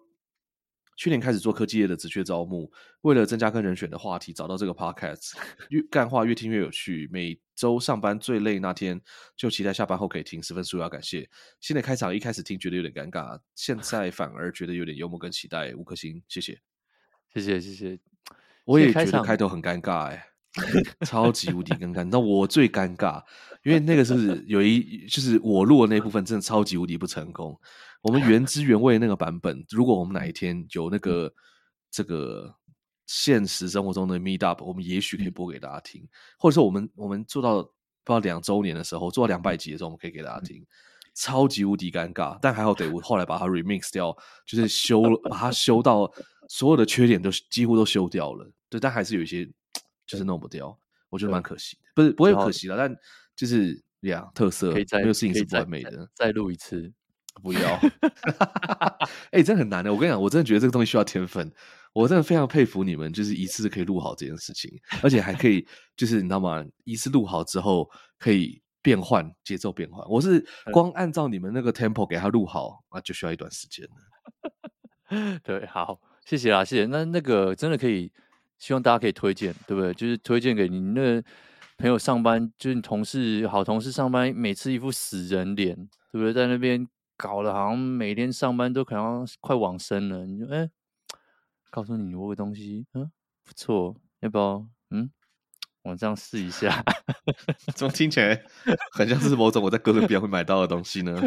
[1.00, 2.70] 去年开始做科技业的职缺招募，
[3.04, 5.32] 为了增加跟人选的话题，找到这个 podcast，
[5.72, 7.08] 越干话越听越有趣。
[7.10, 9.00] 每周上班最累那天，
[9.38, 11.30] 就期待下班后可以听，十分舒压，感谢。
[11.62, 16.60] 新的开场一开始听觉得有点尴尬，现在反而觉得有点幽默跟期待，五颗星，谢谢。
[17.34, 18.00] 谢谢谢谢，
[18.66, 20.22] 我也觉得开头很尴尬哎，
[21.08, 22.04] 超级无敌尴尬。
[22.04, 23.24] 你知道我最尴尬，
[23.64, 27.58] 因为那个是有一就是我录的那部分真的超级无敌不成功。
[28.02, 31.34] 我们原汁原味的那个版本，如果我们哪一天有那个
[31.92, 32.56] 这个
[33.08, 37.70] 现实生活中的 meet up，我们也许可以播给大家听，或者说我们我们做到不
[38.08, 40.66] 知道两周年的时候，做到两百集的时候，我们可以给大家听。
[41.16, 46.12] 超级无敌尴尬，但还好，得我后来把它 remix 掉，就是修把它修到。
[46.52, 49.48] 所有的缺点都几乎都修掉了，对，但还是有一些
[50.08, 50.76] 就是弄不掉，
[51.12, 51.82] 我觉得蛮可惜的。
[51.94, 52.92] 不是不会可惜了，但
[53.36, 56.10] 就是呀，特色没有事情是不完美的。
[56.16, 56.92] 再录一次，
[57.40, 57.80] 不要。
[59.32, 59.94] 哎、欸，真的很难的。
[59.94, 61.52] 我跟你讲，我真的觉得这个东西需要天分。
[61.94, 64.72] 我真的非常佩服你们，就是一次可以录好这件事情，
[65.02, 65.66] 而且还可以
[65.98, 66.64] 就是你知道吗？
[66.84, 70.08] 一次录好之后可以变换节奏变换。
[70.08, 75.40] 我是光按照你们那个 tempo 给他录好啊，就需要一段时间了。
[75.44, 76.00] 对，好。
[76.26, 76.86] 谢谢啦，谢谢。
[76.86, 78.12] 那那个真的可以，
[78.60, 79.92] 希望大家可以推荐，对不对？
[79.96, 81.20] 就是推荐给你那
[81.76, 85.76] 朋友上班，就是你同事、好同事上班，每次一副死人脸，
[86.12, 86.32] 对不对？
[86.32, 86.88] 在那边
[87.20, 90.26] 搞得好像每天上班都可能快往生了。
[90.26, 90.70] 你说，哎，
[91.70, 93.12] 告诉你我个东西，嗯，
[93.44, 94.66] 不错，要不要？
[94.92, 95.12] 嗯，
[95.84, 96.82] 我这样试一下，
[97.76, 98.42] 怎么听起来
[98.94, 101.22] 很像是某种我在哥伦比亚会买到的东西呢？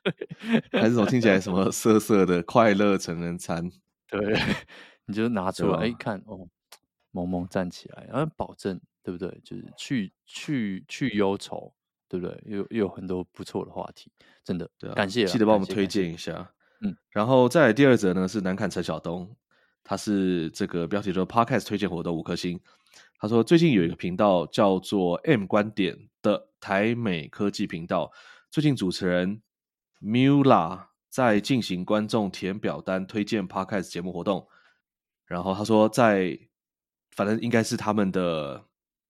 [0.72, 3.70] 还是怎么听起来什么色色的快乐成人餐？
[4.08, 4.18] 对，
[5.04, 6.48] 你就拿出来，一，看哦，
[7.10, 9.38] 萌萌站起来，然后保证，对不对？
[9.44, 11.74] 就是去去去忧愁，
[12.10, 12.42] 对不对？
[12.44, 14.10] 又又有很多不错的话题，
[14.44, 16.52] 真的，对啊，感谢，记得帮我们推荐一下。
[16.80, 19.34] 嗯，然后再来第二则呢，是南坎陈晓东，
[19.84, 22.58] 他是这个标题说 Podcast 推荐活动五颗星，
[23.20, 28.10] 他说最近有一个频道叫做 M 观点的台美科技频道，
[28.50, 29.40] 最近主持人
[30.02, 30.90] Mula。
[31.10, 34.46] 在进行观众填表单推荐 Podcast 节目活动，
[35.26, 36.38] 然后他说在，
[37.10, 38.64] 反正应该是他们的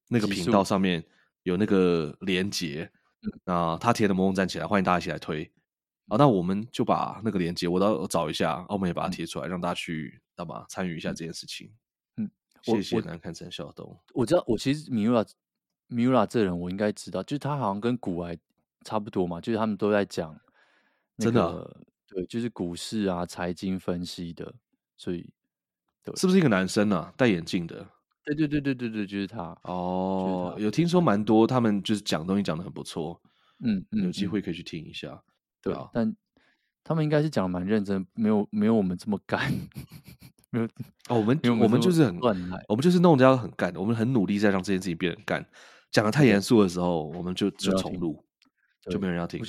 [0.09, 1.05] 那个频道上面
[1.43, 2.91] 有那个连接，
[3.45, 5.51] 那他贴的萌萌站起来，欢迎大家一起来推。
[6.09, 11.73] 好，那我们就把那个连接我到找一下，我们也把它贴出来，让大家去干嘛参与一下这件事情。
[12.17, 12.31] 嗯，
[12.63, 13.97] 谢谢南看陈晓东。
[14.15, 15.29] 我知道，我其实 Mula
[15.89, 18.37] Mula 这人我应该知道，就是他好像跟古癌
[18.85, 20.39] 差不多嘛，就是他们都在讲。
[21.19, 21.71] 真的、啊，
[22.07, 24.55] 对，就是股市啊，财经分析的，
[24.97, 25.31] 所以，
[26.03, 27.13] 对，是不是一个男生啊？
[27.15, 27.87] 戴眼镜的？
[28.25, 29.57] 对对对对对对，就是他。
[29.63, 33.21] 哦，有听说蛮多，他们就是讲东西讲的很不错。
[33.65, 35.23] 嗯，嗯，有机会可以去听一下。
[35.63, 36.17] 对啊，但
[36.83, 39.53] 他们应该是讲的蛮认真，没有没有我们这么干。
[40.51, 40.65] 没有
[41.09, 45.47] 哦，我们我们就是很乱来，我们就是弄得很干，我们很努力在让这件事情变得干。
[45.91, 48.25] 讲的太严肃的时候，我们就就重录，
[48.91, 49.41] 就没有人要听。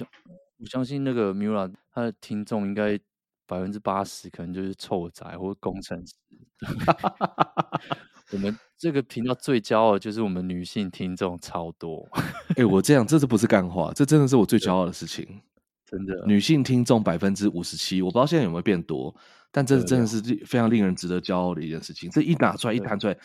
[0.57, 2.99] 我相信那个 Mula 他的听众应该
[3.47, 6.13] 百分之八十可能就是臭宅或工程师。
[8.31, 12.07] 我们这个频道最骄傲的就是我们女性听众超多。
[12.13, 13.91] 哎、欸，我这样，这是不是干话？
[13.93, 15.41] 这真的是我最骄傲的事情。
[15.85, 19.13] 真的，女性听众百分之五十七，我不知道现在有没有变多，
[19.51, 22.09] 但这真的是非常令人值得骄傲的一件事情。
[22.09, 23.17] 这一拿出来，一弹出来，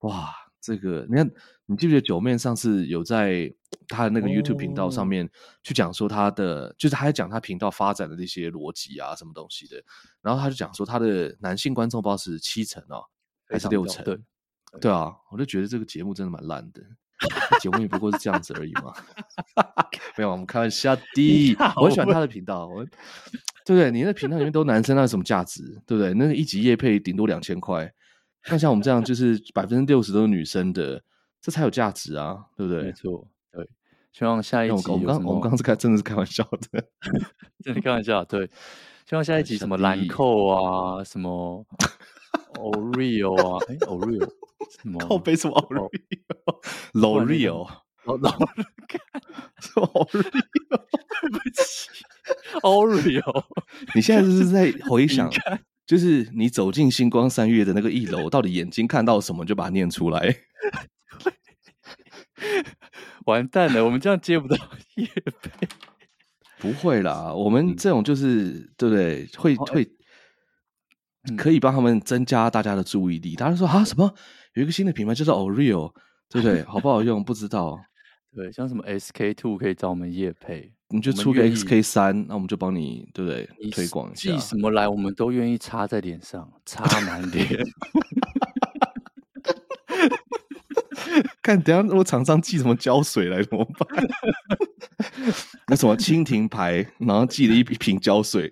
[0.00, 0.30] 哇！
[0.62, 1.26] 这个你看，
[1.64, 3.50] 你记不记得九妹上次有在
[3.88, 5.26] 他的那个 YouTube 频道上面
[5.62, 9.82] 去讲说他的，哦、就是他在讲他频道发展的那些逻辑啊，什么东西的。
[10.20, 13.02] 然后他就讲说他的男性观众不知道是七成哦，
[13.48, 14.04] 还是六成？
[14.04, 14.18] 对，
[14.78, 16.82] 对啊，我就觉得这个节目真的蛮烂的。
[17.60, 18.94] 节目也不过是这样子而已嘛。
[20.16, 21.54] 没有，我们开玩笑 的。
[21.76, 22.84] 我很喜欢他的频道，我
[23.66, 23.90] 对不对？
[23.90, 25.62] 你那频道里面都男生，那有什么价值？
[25.86, 26.14] 对不对？
[26.14, 27.92] 那个一集夜配顶多两千块，
[28.48, 31.02] 那像我们这样就是百分之六十都是女生的，
[31.42, 32.84] 这才有价值啊，对不对？
[32.84, 33.68] 没错，对。
[34.12, 36.42] 希望下一集我，我们刚我们刚刚是开真的是开玩笑
[36.72, 36.82] 的，
[37.62, 38.24] 真的开玩笑。
[38.24, 38.48] 对，
[39.06, 41.66] 希望下一集什么兰蔻啊，什么
[42.54, 44.26] Oreo 啊，哎，Oreo？
[44.98, 45.54] 靠背什么
[46.92, 47.18] 老
[48.16, 48.30] 老
[48.88, 49.00] 看
[49.60, 50.22] 什么 Oreo？
[50.22, 51.90] 对不起
[52.62, 53.44] ，Oreo。
[53.94, 55.30] 你现在就是在 回想，
[55.86, 60.34] 就是你走进星光三月的那个一楼，到底眼睛看到什么，就把它念出来。
[63.26, 64.56] 完蛋了，我们这样接不到
[64.96, 65.06] 夜
[65.42, 65.68] 配。
[66.58, 69.26] 不会啦，我们这种就是、嗯、对不对？
[69.36, 69.86] 会会
[71.36, 73.34] 可以帮他们增加大家的注意力。
[73.36, 74.12] 大家说啊，什么
[74.54, 75.92] 有一个新的品牌叫做 Oreo，
[76.28, 76.62] 对不对？
[76.68, 77.78] 好不好用不知道。
[78.34, 83.48] 对，像什么 SK Two 可以找我们业配，你就出个 SK 三，那我们就帮你，对不对？
[83.72, 84.30] 推广一下。
[84.32, 87.48] 寄什么来，我们都愿意擦在脸上，擦满脸。
[91.42, 93.88] 看，等下如果厂商寄什么胶水来怎么办？
[95.68, 98.50] 那什么蜻蜓牌，然后寄了一瓶胶水。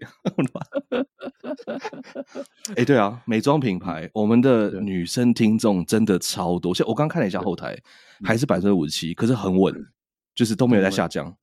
[2.70, 6.74] 哎、欸，对啊，美妆品牌，我们的女生听众真的超多。
[6.74, 7.76] 像我刚看了一下后台，
[8.24, 9.74] 还是百分之五十七，可是很稳，
[10.34, 11.34] 就是都没有在下降，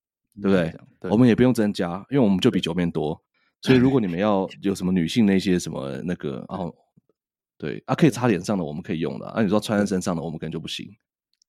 [0.41, 0.75] 对不对？
[0.99, 3.19] 对，我们也不用增加，因为我们就比九面多。
[3.61, 6.73] 所以如果你们要 有什么女性那些什么那个，然后
[7.65, 9.27] 对啊，可以擦脸上的，我们可以用的。
[9.29, 10.95] 啊，你说穿在身上的，我们可能就不行。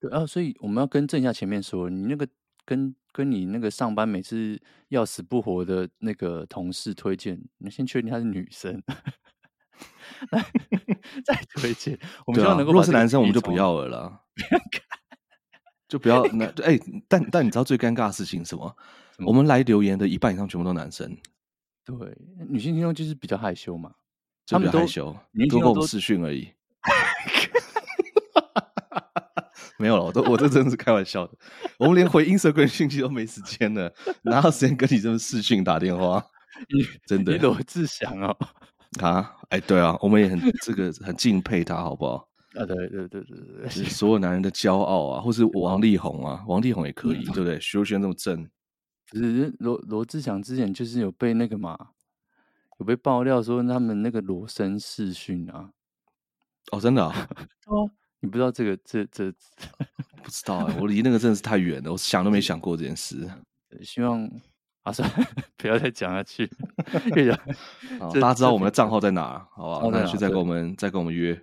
[0.01, 2.27] 对啊，所以我们要更正一下前面说，你那个
[2.65, 8.83] 跟跟你那个上班每次要死不活的那个同事推荐，你先确定她是女生，
[11.25, 11.99] 再推荐。
[12.27, 14.21] 我们希望能够，如果是男生，我们就不要了啦，
[15.89, 18.77] 就不要那哎、欸，但但你知道最尴尬的事情是什么？
[19.27, 21.17] 我们来留言的一半以上全部都男生，
[21.87, 21.97] 对，
[22.49, 23.95] 女性听众就是比较害羞嘛，
[24.47, 25.15] 他们都害羞，
[25.51, 26.49] 都跟我们视讯而已。
[29.79, 31.35] 没有了，我都我这真的是开玩笑的。
[31.79, 33.93] 我们连回 Instagram 信息都没时间了，
[34.23, 36.25] 哪有时间跟你这么视讯打电话？
[37.07, 38.35] 真的，你罗志祥哦
[39.03, 42.27] 啊，哎，对啊，我们也很这个很敬佩他，好不好？
[42.55, 43.23] 啊，对对对对
[43.61, 47.61] 对，是所有男人的骄傲啊，或是王力宏啊，王力宏也可以，嗯、对不对？
[47.61, 48.49] 徐若瑄这么正，
[49.11, 51.77] 不是罗罗志祥之前就是有被那个嘛，
[52.79, 55.71] 有被爆料说他们那个裸身试训啊，
[56.73, 57.29] 哦，真的啊，
[57.67, 57.91] 哦。
[58.21, 59.31] 你不知道这个这这
[60.23, 63.29] 不知道哎、欸，我离那个真的是太远了，我想都没想过这件事。
[63.85, 64.29] 希望
[64.83, 65.27] 啊，算了，
[65.59, 66.51] 不要再讲下去。
[67.15, 67.39] 越讲，
[68.15, 69.91] 大家知道我们的账号在哪，好不好？
[69.93, 71.39] 那去再跟我们再跟我们约。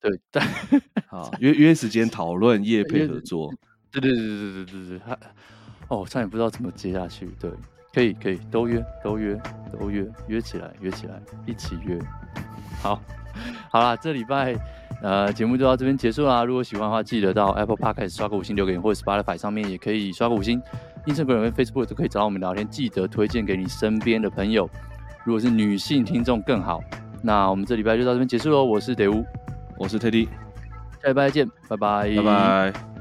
[0.00, 0.42] 对，对
[1.06, 3.54] 好，约约时间讨论业配合作。
[3.90, 5.18] 对对对对对对对，他
[5.88, 7.30] 哦，差点不知道怎么接下去。
[7.40, 7.50] 对，
[7.96, 9.40] 可以可以，都约都约
[9.72, 11.14] 都约约起来约起来，
[11.46, 11.98] 一起约。
[12.82, 13.00] 好，
[13.70, 14.54] 好啦，这礼拜。
[15.00, 16.44] 呃，节目就到这边结束啦。
[16.44, 20.60] 如果喜欢的话，记得到 Apple Podcast 刷个五星留言，或者 Spotify 上面也可以刷个五星。
[21.06, 24.68] Instagram 跟 Facebook 都可以找到我们聊天，记得推荐给你身边的朋友。
[25.24, 26.82] 如果是女性听众更好。
[27.22, 28.62] 那我们这礼拜就到这边结束喽。
[28.62, 29.24] 我是德乌，
[29.78, 30.28] 我是 Teddy，
[31.02, 32.95] 下礼拜再见，拜拜，拜拜。